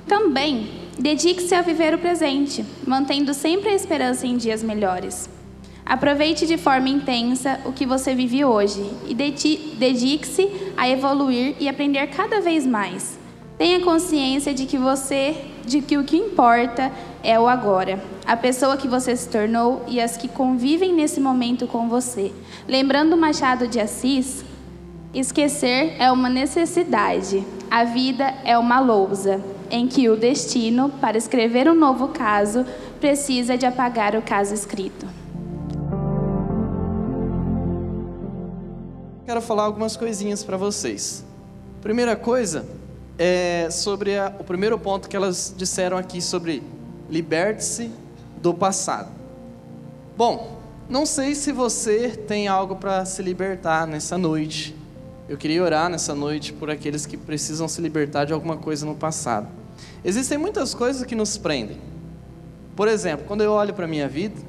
Também, 0.07 0.71
dedique-se 0.99 1.55
a 1.55 1.63
viver 1.63 1.95
o 1.95 1.99
presente, 1.99 2.65
mantendo 2.87 3.33
sempre 3.33 3.71
a 3.71 3.75
esperança 3.75 4.27
em 4.27 4.37
dias 4.37 4.63
melhores. 4.63 5.29
Aproveite 5.87 6.47
de 6.47 6.57
forma 6.57 6.89
intensa 6.89 7.61
o 7.65 7.73
que 7.73 7.85
você 7.85 8.15
vive 8.15 8.45
hoje 8.45 8.91
e 9.07 9.15
dedique-se 9.15 10.51
a 10.77 10.89
evoluir 10.89 11.57
e 11.61 11.69
aprender 11.69 12.07
cada 12.09 12.41
vez 12.41 12.67
mais. 12.67 13.19
Tenha 13.59 13.81
consciência 13.81 14.53
de 14.55 14.67
que 14.67 14.79
você, 14.79 15.37
de 15.65 15.81
que 15.83 15.97
o 15.97 16.05
que 16.05 16.17
importa 16.17 16.91
é 17.25 17.41
o 17.41 17.49
agora, 17.49 17.99
a 18.27 18.37
pessoa 18.37 18.77
que 18.77 18.87
você 18.87 19.17
se 19.17 19.29
tornou 19.29 19.83
e 19.89 19.99
as 19.99 20.15
que 20.15 20.29
convivem 20.29 20.93
nesse 20.93 21.19
momento 21.19 21.67
com 21.67 21.89
você. 21.89 22.31
Lembrando 22.69 23.17
Machado 23.17 23.67
de 23.67 23.81
Assis, 23.81 24.45
esquecer 25.15 25.97
é 25.99 26.13
uma 26.13 26.29
necessidade, 26.29 27.43
a 27.71 27.83
vida 27.83 28.35
é 28.45 28.59
uma 28.59 28.79
lousa, 28.79 29.41
em 29.71 29.89
que 29.89 30.09
o 30.11 30.17
destino, 30.17 30.91
para 31.01 31.17
escrever 31.17 31.67
um 31.67 31.75
novo 31.75 32.09
caso, 32.09 32.67
precisa 33.01 33.57
de 33.57 33.65
apagar 33.65 34.15
o 34.15 34.21
caso 34.21 34.53
escrito. 34.53 35.07
Quero 39.25 39.41
falar 39.41 39.63
algumas 39.63 39.97
coisinhas 39.97 40.45
para 40.45 40.59
vocês. 40.59 41.25
Primeira 41.81 42.15
coisa 42.15 42.67
é 43.19 43.69
sobre 43.71 44.19
a, 44.19 44.31
o 44.39 44.45
primeiro 44.45 44.79
ponto 44.79 45.09
que 45.09 45.17
elas 45.17 45.55
disseram 45.57 45.97
aqui 45.97 46.21
sobre 46.21 46.63
liberte-se 47.11 47.91
do 48.41 48.53
passado. 48.55 49.11
Bom, 50.17 50.61
não 50.89 51.07
sei 51.07 51.35
se 51.35 51.51
você 51.51 52.11
tem 52.11 52.47
algo 52.47 52.77
para 52.77 53.05
se 53.05 53.23
libertar 53.23 53.87
nessa 53.87 54.19
noite. 54.19 54.77
Eu 55.29 55.37
queria 55.37 55.63
orar 55.63 55.89
nessa 55.89 56.15
noite 56.15 56.53
por 56.53 56.71
aqueles 56.71 57.07
que 57.07 57.17
precisam 57.17 57.67
se 57.67 57.81
libertar 57.81 58.27
de 58.27 58.33
alguma 58.33 58.57
coisa 58.57 58.85
no 58.85 58.95
passado. 58.95 59.49
Existem 60.05 60.37
muitas 60.37 60.75
coisas 60.75 61.05
que 61.05 61.15
nos 61.15 61.39
prendem. 61.39 61.79
Por 62.77 62.89
exemplo, 62.89 63.25
quando 63.27 63.43
eu 63.43 63.53
olho 63.53 63.73
para 63.73 63.87
a 63.87 63.89
minha 63.89 64.09
vida, 64.09 64.41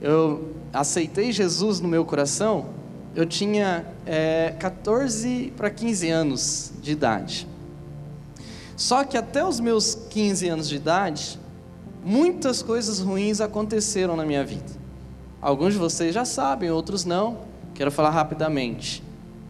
eu 0.00 0.52
aceitei 0.72 1.32
Jesus 1.32 1.80
no 1.80 1.88
meu 1.88 2.04
coração, 2.04 2.66
eu 3.14 3.26
tinha 3.26 3.84
é, 4.06 4.54
14 4.58 5.52
para 5.56 5.70
15 5.70 6.08
anos 6.10 6.72
de 6.80 6.92
idade. 6.92 7.48
Só 8.76 9.04
que 9.04 9.16
até 9.16 9.44
os 9.44 9.60
meus 9.60 9.94
15 9.94 10.48
anos 10.48 10.68
de 10.68 10.76
idade, 10.76 11.38
muitas 12.04 12.62
coisas 12.62 13.00
ruins 13.00 13.40
aconteceram 13.40 14.16
na 14.16 14.24
minha 14.24 14.44
vida. 14.44 14.82
Alguns 15.40 15.72
de 15.72 15.78
vocês 15.78 16.14
já 16.14 16.24
sabem, 16.24 16.70
outros 16.70 17.04
não. 17.04 17.38
Quero 17.74 17.90
falar 17.90 18.10
rapidamente. 18.10 19.02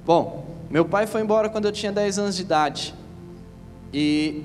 Bom, 0.05 0.47
meu 0.71 0.85
pai 0.85 1.07
foi 1.07 1.21
embora 1.21 1.49
quando 1.49 1.67
eu 1.67 1.73
tinha 1.73 1.93
10 1.93 2.19
anos 2.19 2.37
de 2.37 2.43
idade. 2.43 2.95
E 3.93 4.43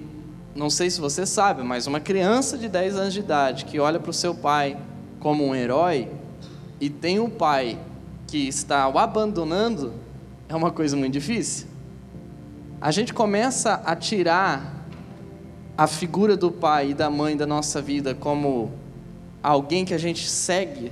não 0.56 0.70
sei 0.70 0.90
se 0.90 1.00
você 1.00 1.26
sabe, 1.26 1.64
mas 1.64 1.88
uma 1.88 2.00
criança 2.00 2.58
de 2.58 2.68
10 2.68 2.96
anos 2.98 3.14
de 3.14 3.20
idade 3.20 3.66
que 3.66 3.80
olha 3.80 4.00
para 4.00 4.10
o 4.10 4.14
seu 4.14 4.36
pai 4.36 4.78
como 5.20 5.46
um 5.46 5.56
herói 5.56 6.10
e 6.80 6.90
tem 6.90 7.20
um 7.20 7.30
pai 7.30 7.80
que 8.28 8.48
está 8.48 8.88
o 8.88 9.00
abandonando, 9.00 9.94
é 10.50 10.56
uma 10.56 10.72
coisa 10.72 10.98
muito 10.98 11.14
difícil. 11.14 11.68
A 12.80 12.92
gente 12.92 13.14
começa 13.14 13.82
a 13.86 13.96
tirar 13.96 14.77
a 15.78 15.86
figura 15.86 16.36
do 16.36 16.52
pai 16.52 16.90
e 16.90 16.94
da 16.96 17.08
mãe 17.08 17.38
da 17.38 17.46
nossa 17.46 17.80
vida 17.80 18.16
como 18.16 18.72
alguém 19.44 19.86
que 19.86 19.94
a 19.94 19.98
gente 19.98 20.28
segue 20.28 20.92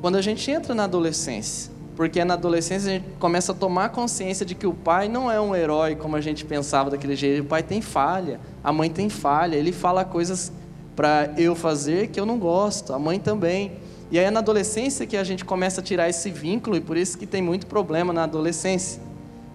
quando 0.00 0.16
a 0.16 0.22
gente 0.22 0.48
entra 0.48 0.74
na 0.74 0.84
adolescência. 0.84 1.72
Porque 1.96 2.24
na 2.24 2.34
adolescência 2.34 2.88
a 2.88 2.92
gente 2.94 3.06
começa 3.18 3.50
a 3.52 3.54
tomar 3.54 3.88
consciência 3.90 4.46
de 4.46 4.54
que 4.54 4.66
o 4.66 4.72
pai 4.72 5.08
não 5.08 5.30
é 5.30 5.40
um 5.40 5.54
herói 5.54 5.96
como 5.96 6.14
a 6.14 6.20
gente 6.20 6.44
pensava 6.44 6.88
daquele 6.88 7.16
jeito. 7.16 7.42
O 7.42 7.46
pai 7.46 7.62
tem 7.62 7.82
falha, 7.82 8.40
a 8.62 8.72
mãe 8.72 8.88
tem 8.88 9.08
falha, 9.10 9.56
ele 9.56 9.72
fala 9.72 10.04
coisas 10.04 10.52
para 10.94 11.34
eu 11.36 11.54
fazer 11.56 12.06
que 12.06 12.18
eu 12.18 12.24
não 12.24 12.38
gosto, 12.38 12.94
a 12.94 12.98
mãe 12.98 13.18
também. 13.18 13.72
E 14.10 14.18
aí 14.18 14.24
é 14.24 14.30
na 14.30 14.40
adolescência 14.40 15.04
que 15.04 15.16
a 15.16 15.24
gente 15.24 15.44
começa 15.44 15.80
a 15.80 15.84
tirar 15.84 16.08
esse 16.08 16.30
vínculo 16.30 16.76
e 16.76 16.80
por 16.80 16.96
isso 16.96 17.18
que 17.18 17.26
tem 17.26 17.42
muito 17.42 17.66
problema 17.66 18.12
na 18.12 18.22
adolescência. 18.22 19.02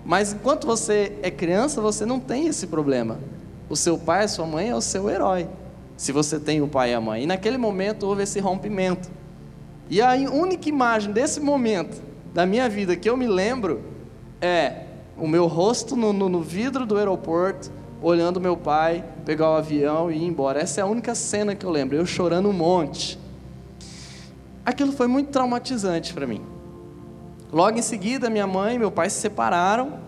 Mas 0.06 0.34
enquanto 0.34 0.68
você 0.68 1.14
é 1.24 1.32
criança, 1.32 1.82
você 1.82 2.06
não 2.06 2.20
tem 2.20 2.48
esse 2.48 2.68
problema. 2.68 3.18
O 3.70 3.76
seu 3.76 3.98
pai, 3.98 4.26
a 4.26 4.28
sua 4.28 4.46
mãe 4.46 4.70
é 4.70 4.76
o 4.76 4.82
seu 4.82 5.10
herói. 5.10 5.48
Se 5.98 6.12
você 6.12 6.40
tem 6.40 6.62
o 6.62 6.68
pai 6.68 6.92
e 6.92 6.94
a 6.94 7.02
mãe. 7.02 7.24
E 7.24 7.26
naquele 7.26 7.58
momento 7.58 8.06
houve 8.06 8.24
esse 8.24 8.40
rompimento. 8.40 9.10
E 9.90 10.02
a 10.02 10.14
única 10.14 10.68
imagem 10.70 11.12
desse 11.12 11.40
momento 11.40 12.02
da 12.34 12.46
minha 12.46 12.68
vida 12.68 12.96
que 12.96 13.10
eu 13.10 13.16
me 13.16 13.28
lembro 13.28 13.82
é 14.42 14.84
o 15.18 15.28
meu 15.28 15.48
rosto 15.48 15.96
no, 15.96 16.12
no, 16.12 16.28
no 16.28 16.42
vidro 16.42 16.86
do 16.86 16.98
aeroporto, 16.98 17.72
olhando 18.02 18.42
meu 18.42 18.58
pai 18.58 19.04
pegar 19.26 19.50
o 19.50 19.56
avião 19.56 20.12
e 20.12 20.18
ir 20.18 20.26
embora. 20.26 20.60
Essa 20.60 20.82
é 20.82 20.84
a 20.84 20.88
única 20.88 21.16
cena 21.16 21.56
que 21.56 21.66
eu 21.66 21.72
lembro, 21.72 21.96
eu 21.96 22.06
chorando 22.06 22.50
um 22.50 22.54
monte. 22.54 23.18
Aquilo 24.66 24.92
foi 24.92 25.08
muito 25.08 25.30
traumatizante 25.30 26.14
para 26.14 26.28
mim. 26.28 26.42
Logo 27.54 27.78
em 27.78 27.82
seguida, 27.82 28.30
minha 28.30 28.48
mãe 28.48 28.76
e 28.76 28.80
meu 28.80 28.92
pai 28.92 29.10
se 29.10 29.20
separaram. 29.20 30.05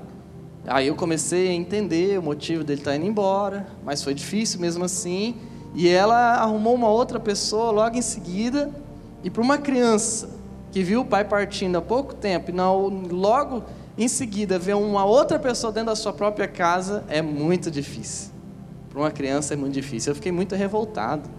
Aí 0.68 0.88
eu 0.88 0.96
comecei 0.96 1.48
a 1.48 1.54
entender 1.54 2.20
o 2.20 2.22
motivo 2.22 2.62
dele 2.62 2.82
estar 2.82 2.94
indo 2.96 3.06
embora, 3.06 3.68
mas 3.86 4.04
foi 4.04 4.14
difícil 4.14 4.60
mesmo 4.60 4.84
assim. 4.84 5.38
E 5.74 5.88
ela 5.88 6.36
arrumou 6.36 6.76
uma 6.76 6.90
outra 6.90 7.20
pessoa 7.20 7.72
logo 7.72 7.96
em 7.96 8.02
seguida. 8.02 8.70
E 9.24 9.30
para 9.30 9.42
uma 9.42 9.58
criança 9.58 10.30
que 10.72 10.84
viu 10.84 11.02
o 11.02 11.06
pai 11.06 11.24
partindo 11.24 11.78
há 11.78 11.82
pouco 11.82 12.14
tempo 12.14 12.52
e 12.52 12.54
não, 12.54 12.88
logo 13.10 13.64
em 13.98 14.10
seguida 14.10 14.60
ver 14.60 14.76
uma 14.76 15.06
outra 15.06 15.40
pessoa 15.40 15.72
dentro 15.72 15.88
da 15.90 15.96
sua 15.96 16.12
própria 16.12 16.50
casa 16.50 17.06
é 17.08 17.22
muito 17.22 17.72
difícil. 17.72 18.32
Para 18.90 19.00
uma 19.00 19.12
criança 19.12 19.54
é 19.54 19.58
muito 19.58 19.74
difícil. 19.74 20.12
Eu 20.12 20.16
fiquei 20.16 20.34
muito 20.34 20.54
revoltado. 20.54 21.30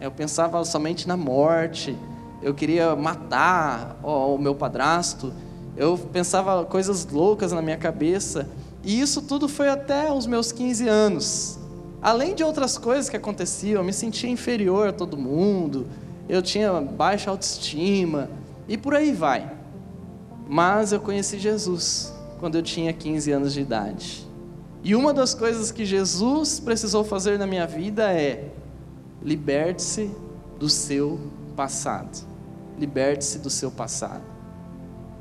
Eu 0.00 0.10
pensava 0.10 0.64
somente 0.64 1.06
na 1.06 1.18
morte. 1.18 1.94
Eu 2.42 2.54
queria 2.54 2.96
matar 2.96 4.00
ó, 4.02 4.34
o 4.34 4.38
meu 4.38 4.54
padrasto. 4.54 5.32
Eu 5.76 5.98
pensava 5.98 6.64
coisas 6.64 7.06
loucas 7.06 7.52
na 7.52 7.60
minha 7.60 7.76
cabeça. 7.76 8.48
E 8.82 9.00
isso 9.00 9.22
tudo 9.22 9.48
foi 9.48 9.68
até 9.68 10.12
os 10.12 10.26
meus 10.26 10.52
15 10.52 10.88
anos. 10.88 11.58
Além 12.02 12.34
de 12.34 12.42
outras 12.42 12.78
coisas 12.78 13.10
que 13.10 13.16
aconteciam, 13.16 13.80
eu 13.80 13.84
me 13.84 13.92
sentia 13.92 14.30
inferior 14.30 14.88
a 14.88 14.92
todo 14.92 15.16
mundo. 15.16 15.86
Eu 16.28 16.40
tinha 16.40 16.80
baixa 16.80 17.30
autoestima. 17.30 18.30
E 18.66 18.78
por 18.78 18.94
aí 18.94 19.12
vai. 19.12 19.52
Mas 20.48 20.92
eu 20.92 21.00
conheci 21.00 21.38
Jesus 21.38 22.12
quando 22.38 22.54
eu 22.54 22.62
tinha 22.62 22.92
15 22.92 23.32
anos 23.32 23.52
de 23.52 23.60
idade. 23.60 24.26
E 24.82 24.94
uma 24.94 25.12
das 25.12 25.34
coisas 25.34 25.70
que 25.70 25.84
Jesus 25.84 26.58
precisou 26.58 27.04
fazer 27.04 27.38
na 27.38 27.46
minha 27.46 27.66
vida 27.66 28.10
é: 28.10 28.48
liberte-se 29.22 30.10
do 30.58 30.68
seu 30.68 31.20
passado. 31.54 32.26
Liberte-se 32.78 33.38
do 33.40 33.50
seu 33.50 33.70
passado. 33.70 34.29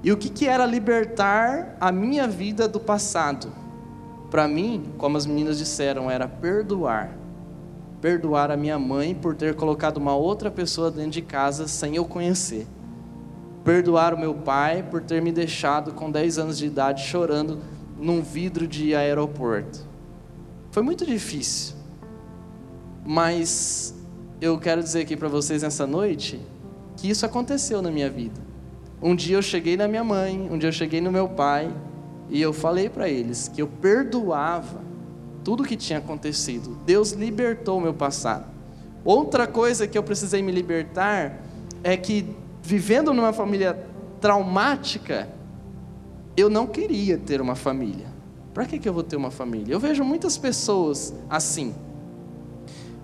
E 0.04 0.12
o 0.12 0.18
que, 0.18 0.30
que 0.30 0.48
era 0.48 0.66
libertar 0.66 1.76
a 1.80 1.92
minha 1.92 2.28
vida 2.28 2.68
do 2.68 2.80
passado? 2.80 3.52
Para 4.32 4.48
mim, 4.48 4.94
como 4.98 5.18
as 5.18 5.26
meninas 5.26 5.58
disseram, 5.58 6.10
era 6.10 6.28
perdoar. 6.28 7.18
Perdoar 8.00 8.52
a 8.52 8.58
minha 8.58 8.80
mãe 8.80 9.14
por 9.14 9.36
ter 9.36 9.56
colocado 9.56 9.98
uma 9.98 10.16
outra 10.16 10.50
pessoa 10.50 10.90
dentro 10.90 11.12
de 11.12 11.22
casa 11.22 11.68
sem 11.68 11.96
eu 11.96 12.06
conhecer 12.06 12.66
perdoar 13.64 14.14
o 14.14 14.20
meu 14.20 14.34
pai 14.34 14.82
por 14.82 15.02
ter 15.02 15.22
me 15.22 15.32
deixado 15.32 15.94
com 15.94 16.10
10 16.10 16.40
anos 16.40 16.58
de 16.58 16.66
idade 16.66 17.04
chorando 17.04 17.60
num 17.98 18.22
vidro 18.22 18.68
de 18.68 18.96
aeroporto. 18.96 19.88
Foi 20.72 20.82
muito 20.82 21.06
difícil. 21.06 21.76
Mas 23.06 23.94
eu 24.40 24.58
quero 24.58 24.82
dizer 24.82 25.02
aqui 25.02 25.18
para 25.18 25.28
vocês 25.28 25.64
nessa 25.64 25.86
noite 25.86 26.40
que 26.98 27.10
isso 27.10 27.26
aconteceu 27.26 27.82
na 27.82 27.92
minha 27.92 28.10
vida. 28.10 28.49
Um 29.02 29.16
dia 29.16 29.38
eu 29.38 29.42
cheguei 29.42 29.78
na 29.78 29.88
minha 29.88 30.04
mãe, 30.04 30.50
um 30.52 30.58
dia 30.58 30.70
eu 30.70 30.74
cheguei 30.74 31.00
no 31.00 31.12
meu 31.12 31.30
pai 31.30 31.74
e 32.30 32.42
eu 32.42 32.52
falei 32.52 32.90
para 32.90 33.08
eles 33.08 33.48
que 33.48 33.62
eu 33.62 33.68
perdoava 33.68 34.82
tudo 35.44 35.64
que 35.64 35.78
tinha 35.78 36.00
acontecido. 36.00 36.78
Deus 36.86 37.12
libertou 37.12 37.78
o 37.78 37.82
meu 37.82 37.94
passado. 37.94 38.46
Outra 39.06 39.48
coisa 39.48 39.88
que 39.88 39.98
eu 39.98 40.04
precisei 40.04 40.42
me 40.42 40.52
libertar 40.52 41.42
é 41.82 41.96
que 41.96 42.26
vivendo 42.62 43.14
numa 43.14 43.32
família 43.32 43.88
traumática, 44.20 45.30
eu 46.36 46.50
não 46.50 46.68
queria 46.68 47.18
ter 47.18 47.40
uma 47.40 47.56
família. 47.56 48.08
Para 48.54 48.66
que, 48.66 48.78
que 48.78 48.90
eu 48.90 48.94
vou 48.94 49.04
ter 49.04 49.16
uma 49.16 49.32
família? 49.32 49.74
Eu 49.74 49.80
vejo 49.80 50.04
muitas 50.04 50.38
pessoas 50.38 51.14
assim. 51.30 51.74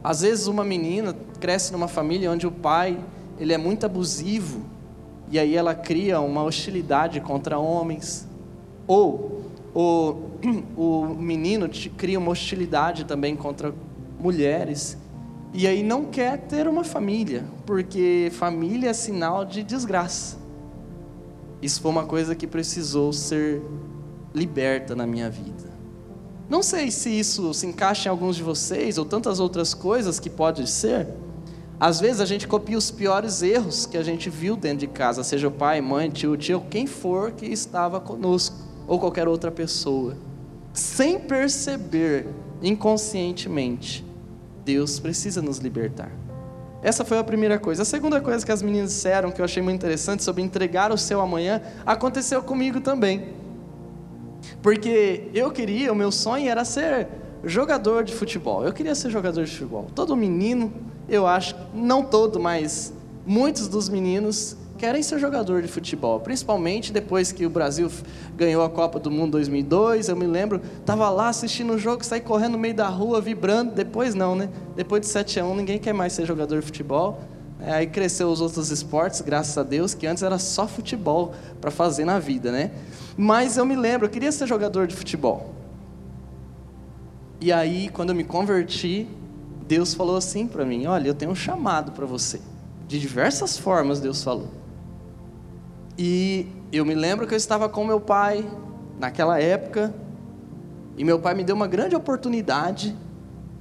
Às 0.03 0.21
vezes 0.21 0.47
uma 0.47 0.65
menina 0.65 1.15
cresce 1.39 1.71
numa 1.71 1.88
família 1.88 2.29
onde 2.29 2.45
o 2.45 2.51
pai 2.51 2.99
ele 3.39 3.53
é 3.53 3.58
muito 3.58 3.86
abusivo 3.86 4.74
e 5.31 5.39
aí 5.39 5.55
ela 5.55 5.73
cria 5.73 6.19
uma 6.19 6.43
hostilidade 6.43 7.19
contra 7.21 7.57
homens. 7.57 8.27
Ou 8.88 9.41
o, 9.73 10.15
o 10.77 11.05
menino 11.17 11.69
cria 11.97 12.19
uma 12.19 12.31
hostilidade 12.31 13.05
também 13.05 13.35
contra 13.35 13.73
mulheres. 14.19 14.97
E 15.53 15.67
aí 15.67 15.83
não 15.83 16.05
quer 16.05 16.38
ter 16.39 16.67
uma 16.67 16.83
família, 16.83 17.45
porque 17.65 18.29
família 18.33 18.89
é 18.89 18.93
sinal 18.93 19.45
de 19.45 19.63
desgraça. 19.63 20.38
Isso 21.61 21.81
foi 21.81 21.91
uma 21.91 22.05
coisa 22.05 22.35
que 22.35 22.45
precisou 22.45 23.13
ser 23.13 23.61
liberta 24.33 24.95
na 24.95 25.07
minha 25.07 25.29
vida. 25.29 25.73
Não 26.47 26.61
sei 26.61 26.91
se 26.91 27.09
isso 27.09 27.53
se 27.53 27.65
encaixa 27.65 28.07
em 28.07 28.11
alguns 28.11 28.35
de 28.35 28.43
vocês 28.43 28.97
ou 28.97 29.05
tantas 29.05 29.39
outras 29.39 29.73
coisas 29.73 30.19
que 30.19 30.29
pode 30.29 30.67
ser. 30.69 31.07
Às 31.79 31.99
vezes 31.99 32.21
a 32.21 32.25
gente 32.25 32.47
copia 32.47 32.77
os 32.77 32.89
piores 32.89 33.41
erros 33.41 33.85
que 33.85 33.97
a 33.97 34.03
gente 34.03 34.29
viu 34.29 34.55
dentro 34.55 34.79
de 34.79 34.88
casa, 34.88 35.23
seja 35.23 35.47
o 35.47 35.51
pai, 35.51 35.81
mãe, 35.81 36.09
tio, 36.09 36.38
tio, 36.38 36.63
quem 36.69 36.88
for 36.88 37.31
que 37.31 37.45
estava 37.45 37.99
conosco, 37.99 38.55
ou 38.88 38.99
qualquer 38.99 39.27
outra 39.27 39.51
pessoa, 39.51 40.15
sem 40.73 41.19
perceber 41.19 42.27
inconscientemente. 42.61 44.05
Deus 44.63 44.99
precisa 44.99 45.41
nos 45.41 45.57
libertar. 45.57 46.11
Essa 46.81 47.03
foi 47.03 47.17
a 47.17 47.23
primeira 47.23 47.57
coisa. 47.57 47.81
A 47.81 47.85
segunda 47.85 48.21
coisa 48.21 48.45
que 48.45 48.51
as 48.51 48.61
meninas 48.61 48.91
disseram, 48.91 49.31
que 49.31 49.41
eu 49.41 49.45
achei 49.45 49.61
muito 49.61 49.77
interessante, 49.77 50.23
sobre 50.23 50.41
entregar 50.41 50.91
o 50.91 50.97
seu 50.97 51.19
amanhã, 51.19 51.61
aconteceu 51.85 52.43
comigo 52.43 52.79
também. 52.79 53.33
Porque 54.61 55.29
eu 55.33 55.51
queria, 55.51 55.91
o 55.91 55.95
meu 55.95 56.11
sonho 56.11 56.47
era 56.49 56.63
ser 56.63 57.07
jogador 57.43 58.03
de 58.03 58.13
futebol. 58.13 58.63
Eu 58.63 58.71
queria 58.71 58.93
ser 58.93 59.09
jogador 59.09 59.43
de 59.43 59.51
futebol. 59.51 59.88
Todo 59.95 60.15
menino, 60.15 60.71
eu 61.07 61.27
acho, 61.27 61.55
não 61.73 62.03
todo, 62.03 62.39
mas 62.39 62.93
muitos 63.25 63.67
dos 63.67 63.89
meninos 63.89 64.57
querem 64.77 65.01
ser 65.01 65.19
jogador 65.19 65.61
de 65.61 65.67
futebol, 65.67 66.19
principalmente 66.19 66.91
depois 66.91 67.31
que 67.31 67.45
o 67.45 67.49
Brasil 67.49 67.89
ganhou 68.35 68.63
a 68.63 68.69
Copa 68.69 68.99
do 68.99 69.09
Mundo 69.09 69.31
2002. 69.31 70.09
Eu 70.09 70.15
me 70.15 70.27
lembro, 70.27 70.61
estava 70.79 71.09
lá 71.09 71.29
assistindo 71.29 71.73
o 71.73 71.77
jogo, 71.77 72.03
saí 72.03 72.19
correndo 72.19 72.53
no 72.53 72.57
meio 72.57 72.73
da 72.73 72.87
rua, 72.87 73.21
vibrando. 73.21 73.73
Depois 73.73 74.13
não, 74.13 74.35
né? 74.35 74.49
Depois 74.75 75.01
de 75.01 75.07
7 75.07 75.39
a 75.39 75.45
1, 75.45 75.55
ninguém 75.55 75.79
quer 75.79 75.93
mais 75.93 76.13
ser 76.13 76.25
jogador 76.25 76.59
de 76.59 76.65
futebol. 76.65 77.21
É, 77.59 77.71
aí 77.73 77.87
cresceu 77.87 78.27
os 78.29 78.41
outros 78.41 78.69
esportes, 78.69 79.21
graças 79.21 79.57
a 79.57 79.63
Deus, 79.63 79.93
que 79.93 80.05
antes 80.05 80.21
era 80.21 80.37
só 80.37 80.67
futebol 80.67 81.33
para 81.61 81.71
fazer 81.71 82.03
na 82.03 82.19
vida, 82.19 82.51
né? 82.51 82.71
Mas 83.17 83.55
eu 83.55 83.65
me 83.65 83.75
lembro, 83.75 84.07
eu 84.07 84.09
queria 84.09 84.31
ser 84.31 84.45
jogador 84.45 84.87
de 84.87 84.95
futebol. 84.95 85.53
E 87.39 87.51
aí, 87.51 87.89
quando 87.89 88.09
eu 88.09 88.15
me 88.15 88.23
converti, 88.23 89.07
Deus 89.67 89.93
falou 89.93 90.15
assim 90.15 90.47
para 90.47 90.65
mim: 90.65 90.86
Olha, 90.86 91.08
eu 91.08 91.13
tenho 91.13 91.32
um 91.32 91.36
chamado 91.36 91.91
para 91.91 92.06
você. 92.06 92.39
De 92.88 92.99
diversas 92.99 93.58
formas, 93.58 93.99
Deus 93.99 94.23
falou. 94.23 94.49
E 95.97 96.47
eu 96.71 96.86
me 96.86 96.93
lembro 96.93 97.25
que 97.25 97.34
eu 97.34 97.38
estava 97.38 97.67
com 97.69 97.86
meu 97.86 97.99
pai 97.99 98.45
naquela 98.99 99.39
época, 99.39 99.93
e 100.97 101.04
meu 101.04 101.19
pai 101.19 101.34
me 101.34 101.43
deu 101.43 101.56
uma 101.56 101.67
grande 101.67 101.95
oportunidade 101.95 102.95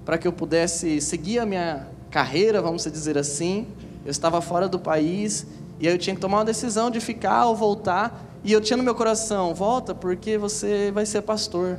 para 0.05 0.19
que 0.19 0.29
eu 0.29 0.33
pudesse 0.33 1.01
seguir 1.01 1.39
a 1.39 1.47
minha 1.47 1.89
carreira, 2.11 2.61
vamos 2.61 2.85
dizer 2.85 3.17
assim. 3.17 3.67
Eu 4.05 4.11
estava 4.11 4.41
fora 4.41 4.69
do 4.69 4.79
país 4.79 5.47
e 5.81 5.89
aí 5.89 5.95
eu 5.95 5.99
tinha 5.99 6.15
que 6.15 6.21
tomar 6.21 6.39
uma 6.39 6.45
decisão 6.45 6.91
de 6.91 7.01
ficar 7.01 7.47
ou 7.47 7.57
voltar. 7.57 8.23
E 8.45 8.53
eu 8.53 8.61
tinha 8.61 8.77
no 8.77 8.83
meu 8.83 8.95
coração: 8.95 9.55
volta 9.55 9.95
porque 9.95 10.37
você 10.37 10.91
vai 10.93 11.07
ser 11.07 11.23
pastor. 11.23 11.79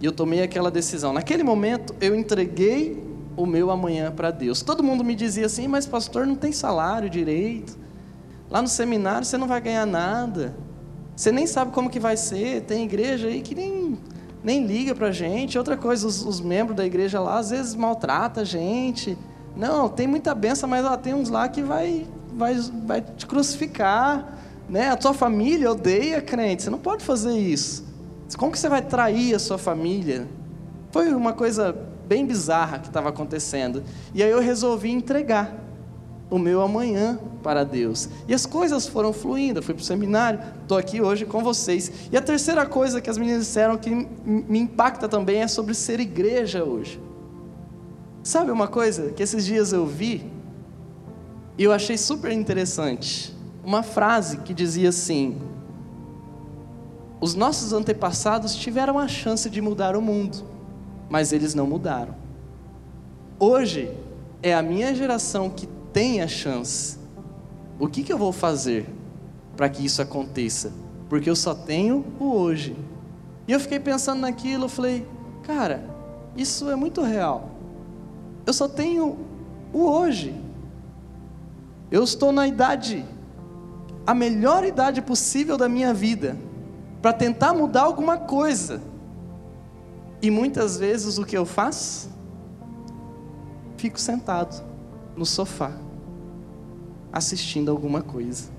E 0.00 0.06
eu 0.06 0.12
tomei 0.12 0.42
aquela 0.42 0.70
decisão. 0.70 1.12
Naquele 1.12 1.42
momento 1.42 1.94
eu 2.00 2.14
entreguei 2.14 3.07
o 3.38 3.46
meu 3.46 3.70
amanhã 3.70 4.10
para 4.10 4.32
Deus. 4.32 4.62
Todo 4.62 4.82
mundo 4.82 5.04
me 5.04 5.14
dizia 5.14 5.46
assim: 5.46 5.68
mas 5.68 5.86
pastor 5.86 6.26
não 6.26 6.34
tem 6.34 6.50
salário 6.50 7.08
direito. 7.08 7.78
Lá 8.50 8.60
no 8.60 8.68
seminário 8.68 9.24
você 9.24 9.38
não 9.38 9.46
vai 9.46 9.60
ganhar 9.60 9.86
nada. 9.86 10.56
Você 11.14 11.30
nem 11.30 11.46
sabe 11.46 11.70
como 11.70 11.88
que 11.88 12.00
vai 12.00 12.16
ser. 12.16 12.62
Tem 12.62 12.84
igreja 12.84 13.28
aí 13.28 13.40
que 13.40 13.54
nem, 13.54 13.98
nem 14.42 14.66
liga 14.66 14.94
para 14.94 15.08
a 15.08 15.12
gente. 15.12 15.56
Outra 15.56 15.76
coisa, 15.76 16.06
os, 16.06 16.24
os, 16.24 16.40
membros 16.40 16.76
da 16.76 16.84
igreja 16.84 17.20
lá 17.20 17.38
às 17.38 17.50
vezes 17.50 17.74
maltrata 17.74 18.40
a 18.40 18.44
gente. 18.44 19.16
Não, 19.56 19.88
tem 19.88 20.06
muita 20.06 20.34
benção, 20.34 20.68
mas 20.68 20.84
ó, 20.84 20.96
tem 20.96 21.14
uns 21.14 21.28
lá 21.28 21.48
que 21.48 21.62
vai, 21.62 22.06
vai, 22.34 22.54
vai 22.86 23.00
te 23.00 23.26
crucificar. 23.26 24.36
Né? 24.68 24.90
A 24.90 24.96
tua 24.96 25.14
família 25.14 25.70
odeia 25.70 26.20
crente. 26.20 26.64
Você 26.64 26.70
não 26.70 26.78
pode 26.78 27.04
fazer 27.04 27.38
isso. 27.38 27.86
Como 28.36 28.52
que 28.52 28.58
você 28.58 28.68
vai 28.68 28.82
trair 28.82 29.34
a 29.34 29.38
sua 29.38 29.58
família? 29.58 30.28
Foi 30.90 31.12
uma 31.14 31.32
coisa 31.32 31.87
bem 32.08 32.26
bizarra 32.26 32.78
que 32.78 32.88
estava 32.88 33.10
acontecendo. 33.10 33.84
E 34.14 34.22
aí 34.22 34.30
eu 34.30 34.40
resolvi 34.40 34.90
entregar 34.90 35.54
o 36.30 36.38
meu 36.38 36.60
amanhã 36.62 37.18
para 37.42 37.64
Deus. 37.64 38.08
E 38.26 38.34
as 38.34 38.46
coisas 38.46 38.86
foram 38.86 39.12
fluindo. 39.12 39.58
Eu 39.58 39.62
fui 39.62 39.74
para 39.74 39.82
o 39.82 39.84
seminário, 39.84 40.40
estou 40.62 40.78
aqui 40.78 41.00
hoje 41.00 41.26
com 41.26 41.42
vocês. 41.42 42.08
E 42.10 42.16
a 42.16 42.22
terceira 42.22 42.66
coisa 42.66 43.00
que 43.00 43.10
as 43.10 43.18
meninas 43.18 43.46
disseram 43.46 43.76
que 43.76 43.90
me 44.24 44.58
impacta 44.58 45.08
também 45.08 45.42
é 45.42 45.48
sobre 45.48 45.74
ser 45.74 46.00
igreja 46.00 46.64
hoje. 46.64 47.00
Sabe 48.22 48.50
uma 48.50 48.66
coisa 48.66 49.10
que 49.12 49.22
esses 49.22 49.44
dias 49.44 49.72
eu 49.72 49.86
vi 49.86 50.30
e 51.56 51.64
eu 51.64 51.72
achei 51.72 51.96
super 51.96 52.32
interessante? 52.32 53.34
Uma 53.64 53.82
frase 53.82 54.38
que 54.38 54.52
dizia 54.52 54.90
assim: 54.90 55.38
os 57.20 57.34
nossos 57.34 57.72
antepassados 57.72 58.54
tiveram 58.54 58.98
a 58.98 59.08
chance 59.08 59.48
de 59.48 59.60
mudar 59.60 59.96
o 59.96 60.02
mundo, 60.02 60.44
mas 61.08 61.32
eles 61.32 61.54
não 61.54 61.66
mudaram. 61.66 62.14
Hoje 63.38 63.90
é 64.42 64.54
a 64.54 64.62
minha 64.62 64.94
geração 64.94 65.48
que 65.48 65.66
tem 65.92 66.20
a 66.20 66.28
chance. 66.28 66.98
O 67.78 67.88
que, 67.88 68.02
que 68.02 68.12
eu 68.12 68.18
vou 68.18 68.32
fazer 68.32 68.86
para 69.56 69.68
que 69.68 69.84
isso 69.84 70.02
aconteça? 70.02 70.72
Porque 71.08 71.30
eu 71.30 71.36
só 71.36 71.54
tenho 71.54 72.04
o 72.18 72.32
hoje. 72.32 72.76
E 73.46 73.52
eu 73.52 73.60
fiquei 73.60 73.80
pensando 73.80 74.20
naquilo, 74.20 74.68
falei, 74.68 75.06
cara, 75.42 75.88
isso 76.36 76.68
é 76.70 76.76
muito 76.76 77.02
real. 77.02 77.50
Eu 78.44 78.52
só 78.52 78.68
tenho 78.68 79.16
o 79.72 79.84
hoje. 79.84 80.34
Eu 81.90 82.04
estou 82.04 82.32
na 82.32 82.46
idade, 82.46 83.04
a 84.06 84.14
melhor 84.14 84.64
idade 84.64 85.00
possível 85.00 85.56
da 85.56 85.68
minha 85.68 85.94
vida, 85.94 86.36
para 87.00 87.12
tentar 87.12 87.54
mudar 87.54 87.82
alguma 87.82 88.18
coisa. 88.18 88.82
E 90.20 90.30
muitas 90.30 90.76
vezes 90.78 91.18
o 91.18 91.24
que 91.24 91.36
eu 91.36 91.46
faço? 91.46 92.10
Fico 93.76 94.00
sentado 94.00 94.64
no 95.16 95.24
sofá, 95.24 95.72
assistindo 97.12 97.70
alguma 97.70 98.02
coisa. 98.02 98.50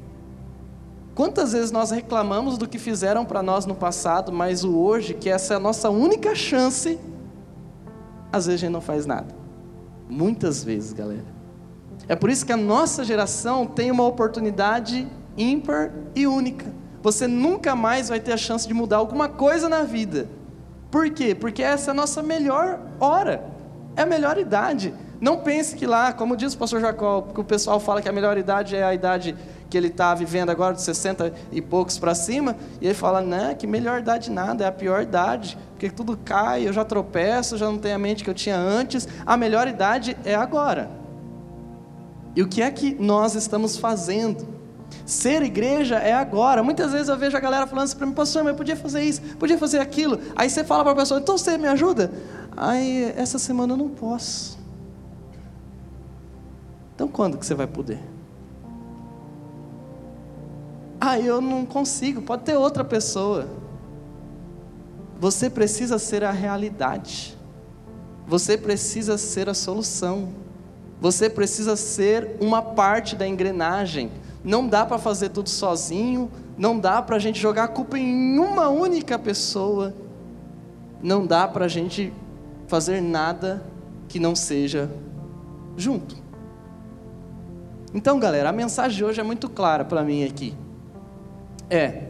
Quantas 1.14 1.52
vezes 1.52 1.70
nós 1.70 1.92
reclamamos 1.92 2.58
do 2.58 2.68
que 2.68 2.80
fizeram 2.80 3.26
para 3.26 3.44
nós 3.44 3.66
no 3.66 3.76
passado, 3.76 4.32
mas 4.32 4.64
o 4.64 4.78
hoje, 4.78 5.14
que 5.14 5.30
essa 5.30 5.54
é 5.54 5.58
a 5.58 5.60
nossa 5.60 5.90
única 5.90 6.34
chance, 6.34 6.98
às 8.32 8.46
vezes 8.46 8.62
a 8.62 8.66
gente 8.66 8.74
não 8.74 8.82
faz 8.82 9.06
nada. 9.06 9.36
Muitas 10.10 10.64
vezes, 10.64 10.94
galera. 10.94 11.26
É 12.08 12.16
por 12.16 12.30
isso 12.30 12.46
que 12.46 12.54
a 12.54 12.58
nossa 12.58 13.04
geração 13.04 13.66
tem 13.66 13.92
uma 13.92 14.06
oportunidade 14.06 15.08
ímpar 15.38 15.92
e 16.16 16.26
única. 16.26 16.66
Você 17.02 17.28
nunca 17.28 17.76
mais 17.76 18.08
vai 18.08 18.20
ter 18.20 18.32
a 18.32 18.38
chance 18.38 18.68
de 18.68 18.74
mudar 18.74 18.98
alguma 18.98 19.28
coisa 19.28 19.68
na 19.68 19.84
vida. 19.84 20.30
Por 20.92 21.10
quê? 21.10 21.36
Porque 21.36 21.62
essa 21.62 21.90
é 21.90 21.92
a 21.92 21.94
nossa 21.94 22.24
melhor 22.24 22.80
hora, 23.00 23.44
é 23.96 24.02
a 24.02 24.06
melhor 24.06 24.38
idade. 24.38 24.94
Não 25.22 25.38
pense 25.38 25.76
que 25.76 25.86
lá, 25.86 26.14
como 26.14 26.38
diz 26.38 26.54
o 26.54 26.58
pastor 26.58 26.80
Jacó, 26.80 27.22
que 27.22 27.40
o 27.40 27.44
pessoal 27.44 27.80
fala 27.80 28.02
que 28.02 28.08
a 28.08 28.12
melhor 28.12 28.38
idade 28.38 28.76
é 28.76 28.84
a 28.84 28.94
idade 28.94 29.36
que 29.70 29.78
ele 29.78 29.88
está 29.88 30.16
vivendo 30.16 30.50
agora, 30.50 30.74
de 30.74 30.82
60 30.82 31.34
e 31.52 31.62
poucos 31.62 32.00
para 32.00 32.16
cima, 32.16 32.56
e 32.82 32.86
ele 32.86 32.94
fala: 32.94 33.22
não, 33.22 33.54
que 33.54 33.68
melhor 33.68 34.00
idade 34.00 34.32
nada, 34.32 34.64
é 34.64 34.68
a 34.68 34.72
pior 34.72 35.02
idade, 35.02 35.58
porque 35.72 35.90
tudo 35.90 36.18
cai, 36.18 36.68
eu 36.68 36.74
já 36.74 36.84
tropeço, 36.84 37.58
já 37.58 37.66
não 37.66 37.78
tenho 37.78 37.96
a 37.96 38.00
mente 38.00 38.24
que 38.24 38.30
eu 38.30 38.34
tinha 38.34 38.58
antes, 38.58 39.08
a 39.26 39.38
melhor 39.38 39.68
idade 39.68 40.18
é 40.26 40.34
agora. 40.34 40.90
E 42.36 42.42
o 42.42 42.48
que 42.48 42.62
é 42.62 42.72
que 42.72 42.96
nós 42.96 43.36
estamos 43.36 43.78
fazendo? 43.78 44.59
Ser 45.06 45.42
igreja 45.42 45.96
é 45.96 46.14
agora. 46.14 46.62
Muitas 46.62 46.92
vezes 46.92 47.10
eu 47.10 47.18
vejo 47.18 47.36
a 47.36 47.40
galera 47.40 47.66
falando 47.66 47.86
assim 47.86 47.98
para 47.98 48.06
mim, 48.06 48.14
pastor, 48.14 48.44
mas 48.44 48.52
eu 48.52 48.58
podia 48.58 48.76
fazer 48.76 49.04
isso, 49.04 49.22
podia 49.38 49.58
fazer 49.58 49.80
aquilo. 49.80 50.20
Aí 50.36 50.50
você 50.50 50.64
fala 50.64 50.84
para 50.84 50.94
a 50.94 50.96
pessoa, 50.96 51.20
então 51.20 51.38
você 51.38 51.58
me 51.58 51.68
ajuda? 51.68 52.12
Aí 52.56 53.14
essa 53.16 53.40
semana 53.40 53.74
eu 53.74 53.78
não 53.78 53.90
posso. 53.90 54.58
Então 56.96 57.08
quando 57.08 57.38
que 57.38 57.46
você 57.46 57.56
vai 57.56 57.68
poder? 57.68 58.00
Ah, 61.02 61.18
eu 61.18 61.40
não 61.40 61.66
consigo, 61.66 62.22
pode 62.22 62.44
ter 62.44 62.56
outra 62.58 62.84
pessoa. 62.84 63.48
Você 65.20 65.50
precisa 65.50 65.98
ser 65.98 66.24
a 66.24 66.32
realidade. 66.32 67.38
Você 68.28 68.58
precisa 68.58 69.18
ser 69.18 69.50
a 69.50 69.54
solução. 69.54 70.30
Você 71.02 71.30
precisa 71.30 71.76
ser 71.76 72.36
uma 72.40 72.62
parte 72.62 73.16
da 73.16 73.28
engrenagem. 73.28 74.12
Não 74.44 74.68
dá 74.68 74.86
para 74.86 74.98
fazer 74.98 75.30
tudo 75.30 75.50
sozinho. 75.50 76.32
Não 76.58 76.80
dá 76.80 77.02
para 77.02 77.16
a 77.16 77.20
gente 77.20 77.40
jogar 77.40 77.66
a 77.66 77.68
culpa 77.68 77.98
em 77.98 78.38
uma 78.40 78.70
única 78.70 79.18
pessoa. 79.18 79.94
Não 81.02 81.26
dá 81.26 81.48
para 81.48 81.66
a 81.66 81.70
gente 81.70 82.14
fazer 82.68 83.02
nada 83.02 83.64
que 84.08 84.20
não 84.20 84.36
seja 84.36 84.90
junto. 85.78 86.16
Então, 87.94 88.20
galera, 88.20 88.50
a 88.50 88.54
mensagem 88.54 88.98
de 88.98 89.04
hoje 89.04 89.20
é 89.20 89.24
muito 89.24 89.50
clara 89.50 89.84
para 89.84 90.04
mim 90.04 90.24
aqui 90.24 90.56
é: 91.70 92.04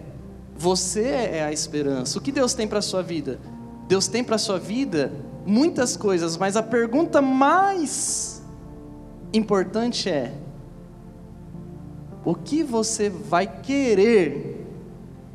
você 0.56 1.04
é 1.04 1.44
a 1.44 1.52
esperança. 1.52 2.18
O 2.18 2.22
que 2.22 2.32
Deus 2.32 2.54
tem 2.54 2.68
para 2.68 2.82
sua 2.82 3.04
vida? 3.04 3.40
Deus 3.88 4.08
tem 4.08 4.24
para 4.24 4.38
sua 4.38 4.58
vida 4.58 5.12
muitas 5.46 5.98
coisas, 5.98 6.38
mas 6.38 6.56
a 6.56 6.64
pergunta 6.64 7.22
mais 7.22 8.42
importante 9.34 10.10
é: 10.10 10.34
o 12.30 12.36
que 12.36 12.64
você 12.64 13.10
vai 13.10 13.48
querer 13.48 14.64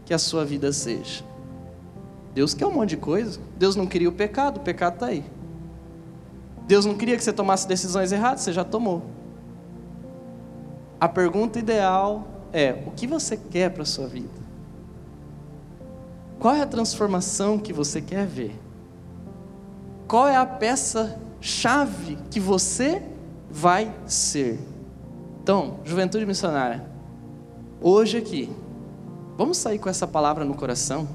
que 0.07 0.14
a 0.14 0.18
sua 0.18 0.44
vida 0.44 0.72
seja? 0.72 1.24
Deus 2.33 2.54
quer 2.54 2.66
um 2.66 2.72
monte 2.72 2.90
de 2.90 2.96
coisa. 2.98 3.40
Deus 3.59 3.74
não 3.74 3.85
queria 3.85 4.09
o 4.09 4.12
pecado, 4.12 4.59
o 4.59 4.61
pecado 4.61 4.94
está 4.94 5.07
aí. 5.07 5.24
Deus 6.68 6.87
não 6.87 6.94
queria 6.94 7.16
que 7.16 7.24
você 7.24 7.33
tomasse 7.33 7.66
decisões 7.66 8.12
erradas, 8.12 8.42
você 8.42 8.52
já 8.52 8.62
tomou. 8.62 9.02
A 11.00 11.09
pergunta 11.09 11.59
ideal 11.59 12.28
é: 12.52 12.85
o 12.87 12.92
que 12.92 13.09
você 13.09 13.37
quer 13.37 13.70
para 13.70 13.83
a 13.83 13.87
sua 13.87 14.07
vida? 14.07 14.44
Qual 16.38 16.54
é 16.54 16.62
a 16.62 16.66
transformação 16.66 17.59
que 17.59 17.72
você 17.72 18.00
quer 18.00 18.24
ver? 18.24 18.57
Qual 20.07 20.28
é 20.28 20.37
a 20.37 20.46
peça-chave 20.46 22.18
que 22.30 22.38
você 22.38 23.02
vai 23.50 23.92
ser? 24.07 24.74
Então, 25.44 25.80
juventude 25.85 26.24
missionária, 26.24 26.87
hoje 27.78 28.16
aqui, 28.16 28.50
vamos 29.37 29.59
sair 29.59 29.78
com 29.78 29.90
essa 29.90 30.07
palavra 30.07 30.42
no 30.42 30.54
coração, 30.54 31.07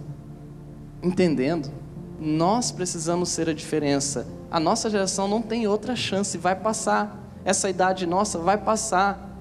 entendendo, 1.01 1.71
nós 2.19 2.69
precisamos 2.69 3.29
ser 3.29 3.49
a 3.49 3.53
diferença. 3.53 4.27
A 4.51 4.59
nossa 4.59 4.87
geração 4.87 5.27
não 5.27 5.41
tem 5.41 5.65
outra 5.65 5.95
chance, 5.95 6.37
vai 6.37 6.55
passar. 6.55 7.33
Essa 7.43 7.71
idade 7.71 8.05
nossa 8.05 8.37
vai 8.37 8.55
passar. 8.55 9.35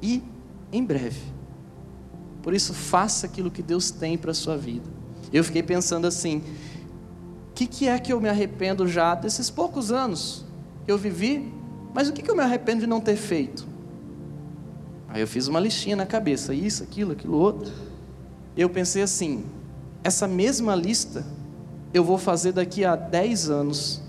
E 0.00 0.22
em 0.72 0.82
breve. 0.82 1.20
Por 2.42 2.54
isso, 2.54 2.72
faça 2.72 3.26
aquilo 3.26 3.50
que 3.50 3.62
Deus 3.62 3.90
tem 3.90 4.16
para 4.16 4.30
a 4.30 4.34
sua 4.34 4.56
vida. 4.56 4.88
Eu 5.30 5.44
fiquei 5.44 5.62
pensando 5.62 6.06
assim: 6.06 6.38
o 7.50 7.52
que, 7.54 7.66
que 7.66 7.86
é 7.86 7.98
que 7.98 8.10
eu 8.10 8.18
me 8.22 8.30
arrependo 8.30 8.88
já 8.88 9.14
desses 9.14 9.50
poucos 9.50 9.92
anos 9.92 10.46
que 10.86 10.90
eu 10.90 10.96
vivi, 10.96 11.52
mas 11.92 12.08
o 12.08 12.12
que, 12.14 12.22
que 12.22 12.30
eu 12.30 12.36
me 12.36 12.42
arrependo 12.42 12.80
de 12.80 12.86
não 12.86 13.02
ter 13.02 13.16
feito? 13.16 13.76
Aí 15.08 15.20
eu 15.20 15.26
fiz 15.26 15.48
uma 15.48 15.58
listinha 15.58 15.96
na 15.96 16.06
cabeça: 16.06 16.54
isso, 16.54 16.82
aquilo, 16.82 17.12
aquilo 17.12 17.36
outro. 17.36 17.72
Eu 18.56 18.68
pensei 18.68 19.02
assim: 19.02 19.44
essa 20.04 20.28
mesma 20.28 20.74
lista 20.74 21.24
eu 21.92 22.04
vou 22.04 22.18
fazer 22.18 22.52
daqui 22.52 22.84
a 22.84 22.94
10 22.94 23.48
anos, 23.48 24.02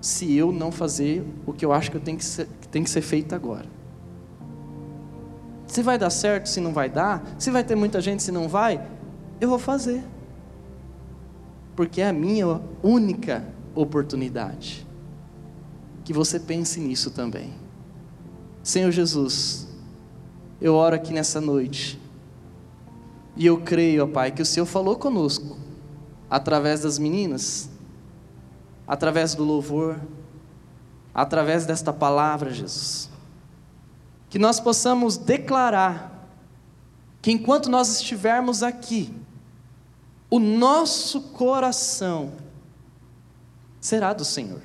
se 0.00 0.36
eu 0.36 0.52
não 0.52 0.70
fazer 0.70 1.24
o 1.44 1.52
que 1.52 1.64
eu 1.64 1.72
acho 1.72 1.90
que, 1.90 1.96
eu 1.96 2.00
tenho 2.00 2.16
que, 2.16 2.24
ser, 2.24 2.46
que 2.60 2.68
tem 2.68 2.84
que 2.84 2.90
ser 2.90 3.02
feito 3.02 3.34
agora. 3.34 3.66
Se 5.66 5.82
vai 5.82 5.98
dar 5.98 6.10
certo, 6.10 6.46
se 6.48 6.60
não 6.60 6.72
vai 6.72 6.88
dar, 6.88 7.26
se 7.38 7.50
vai 7.50 7.64
ter 7.64 7.74
muita 7.74 8.00
gente, 8.00 8.22
se 8.22 8.30
não 8.30 8.48
vai, 8.48 8.86
eu 9.40 9.48
vou 9.48 9.58
fazer. 9.58 10.02
Porque 11.74 12.00
é 12.00 12.08
a 12.08 12.12
minha 12.12 12.60
única 12.82 13.44
oportunidade. 13.74 14.86
Que 16.04 16.12
você 16.12 16.38
pense 16.38 16.78
nisso 16.78 17.10
também. 17.10 17.52
Senhor 18.66 18.90
Jesus, 18.90 19.68
eu 20.60 20.74
oro 20.74 20.96
aqui 20.96 21.12
nessa 21.12 21.40
noite. 21.40 22.00
E 23.36 23.46
eu 23.46 23.60
creio, 23.60 24.04
ó 24.04 24.06
Pai, 24.06 24.30
que 24.32 24.42
o 24.42 24.46
Senhor 24.46 24.66
falou 24.66 24.96
conosco 24.96 25.58
através 26.28 26.80
das 26.80 26.98
meninas, 26.98 27.68
através 28.86 29.34
do 29.34 29.44
louvor, 29.44 30.00
através 31.14 31.64
desta 31.64 31.92
palavra, 31.92 32.50
Jesus 32.50 33.10
que 34.28 34.38
nós 34.38 34.60
possamos 34.60 35.16
declarar 35.16 36.28
que 37.22 37.30
enquanto 37.30 37.70
nós 37.70 38.00
estivermos 38.00 38.62
aqui, 38.62 39.14
o 40.28 40.38
nosso 40.38 41.20
coração 41.20 42.32
será 43.80 44.12
do 44.12 44.24
Senhor. 44.24 44.60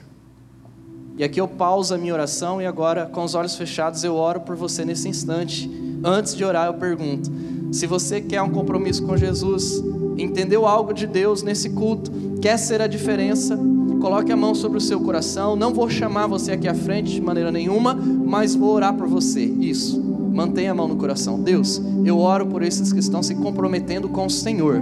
E 1.18 1.24
aqui 1.24 1.40
eu 1.40 1.48
pauso 1.48 1.94
a 1.94 1.98
minha 1.98 2.14
oração 2.14 2.62
e 2.62 2.66
agora, 2.66 3.06
com 3.06 3.24
os 3.24 3.36
olhos 3.36 3.56
fechados, 3.56 4.04
eu 4.04 4.16
oro 4.16 4.42
por 4.42 4.56
você 4.56 4.84
nesse 4.86 5.08
instante. 5.08 5.70
Antes 6.04 6.36
de 6.36 6.44
orar, 6.44 6.68
eu 6.68 6.74
pergunto: 6.74 7.32
se 7.72 7.86
você 7.86 8.22
quer 8.22 8.42
um 8.42 8.50
compromisso 8.50 9.04
com 9.04 9.16
Jesus, 9.16 9.84
entendeu 10.18 10.66
algo 10.66 10.94
de 10.94 11.06
Deus 11.06 11.44
nesse 11.44 11.70
culto, 11.70 12.12
quer 12.42 12.58
ser 12.58 12.82
a 12.82 12.88
diferença, 12.88 13.58
Coloque 14.02 14.32
a 14.32 14.36
mão 14.36 14.56
sobre 14.56 14.80
o 14.80 14.82
seu 14.82 15.00
coração. 15.00 15.56
Não 15.56 15.72
vou 15.72 15.88
chamar 15.88 16.26
você 16.26 16.54
aqui 16.54 16.68
à 16.68 16.74
frente 16.74 17.12
de 17.12 17.22
maneira 17.22 17.52
nenhuma, 17.52 17.94
mas 17.94 18.56
vou 18.56 18.74
orar 18.74 18.96
por 18.96 19.08
você. 19.08 19.42
Isso. 19.44 20.02
Mantenha 20.02 20.72
a 20.72 20.74
mão 20.74 20.88
no 20.88 20.96
coração. 20.96 21.40
Deus, 21.40 21.80
eu 22.04 22.18
oro 22.18 22.48
por 22.48 22.64
esses 22.64 22.92
que 22.92 23.00
estão 23.00 23.22
se 23.22 23.36
comprometendo 23.36 24.10
com 24.10 24.26
o 24.26 24.30
Senhor, 24.30 24.82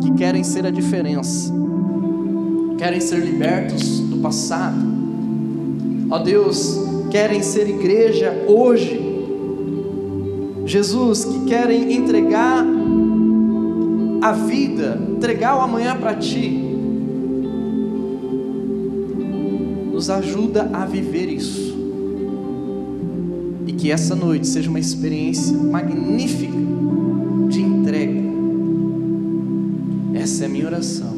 que 0.00 0.12
querem 0.12 0.44
ser 0.44 0.64
a 0.64 0.70
diferença, 0.70 1.52
querem 2.78 3.00
ser 3.00 3.18
libertos 3.18 4.00
passado. 4.24 4.78
Ó 6.10 6.18
Deus, 6.18 6.80
querem 7.10 7.42
ser 7.42 7.68
igreja 7.68 8.32
hoje. 8.48 8.98
Jesus, 10.64 11.26
que 11.26 11.44
querem 11.44 11.92
entregar 11.92 12.64
a 14.22 14.32
vida, 14.32 14.98
entregar 15.10 15.58
o 15.58 15.60
amanhã 15.60 15.94
para 15.94 16.14
Ti, 16.14 16.48
nos 19.92 20.08
ajuda 20.08 20.70
a 20.72 20.86
viver 20.86 21.28
isso. 21.28 21.74
E 23.66 23.72
que 23.74 23.90
essa 23.90 24.16
noite 24.16 24.46
seja 24.46 24.70
uma 24.70 24.80
experiência 24.80 25.54
magnífica 25.54 26.56
de 27.50 27.60
entrega. 27.60 28.22
Essa 30.14 30.44
é 30.44 30.46
a 30.46 30.48
minha 30.48 30.64
oração. 30.64 31.13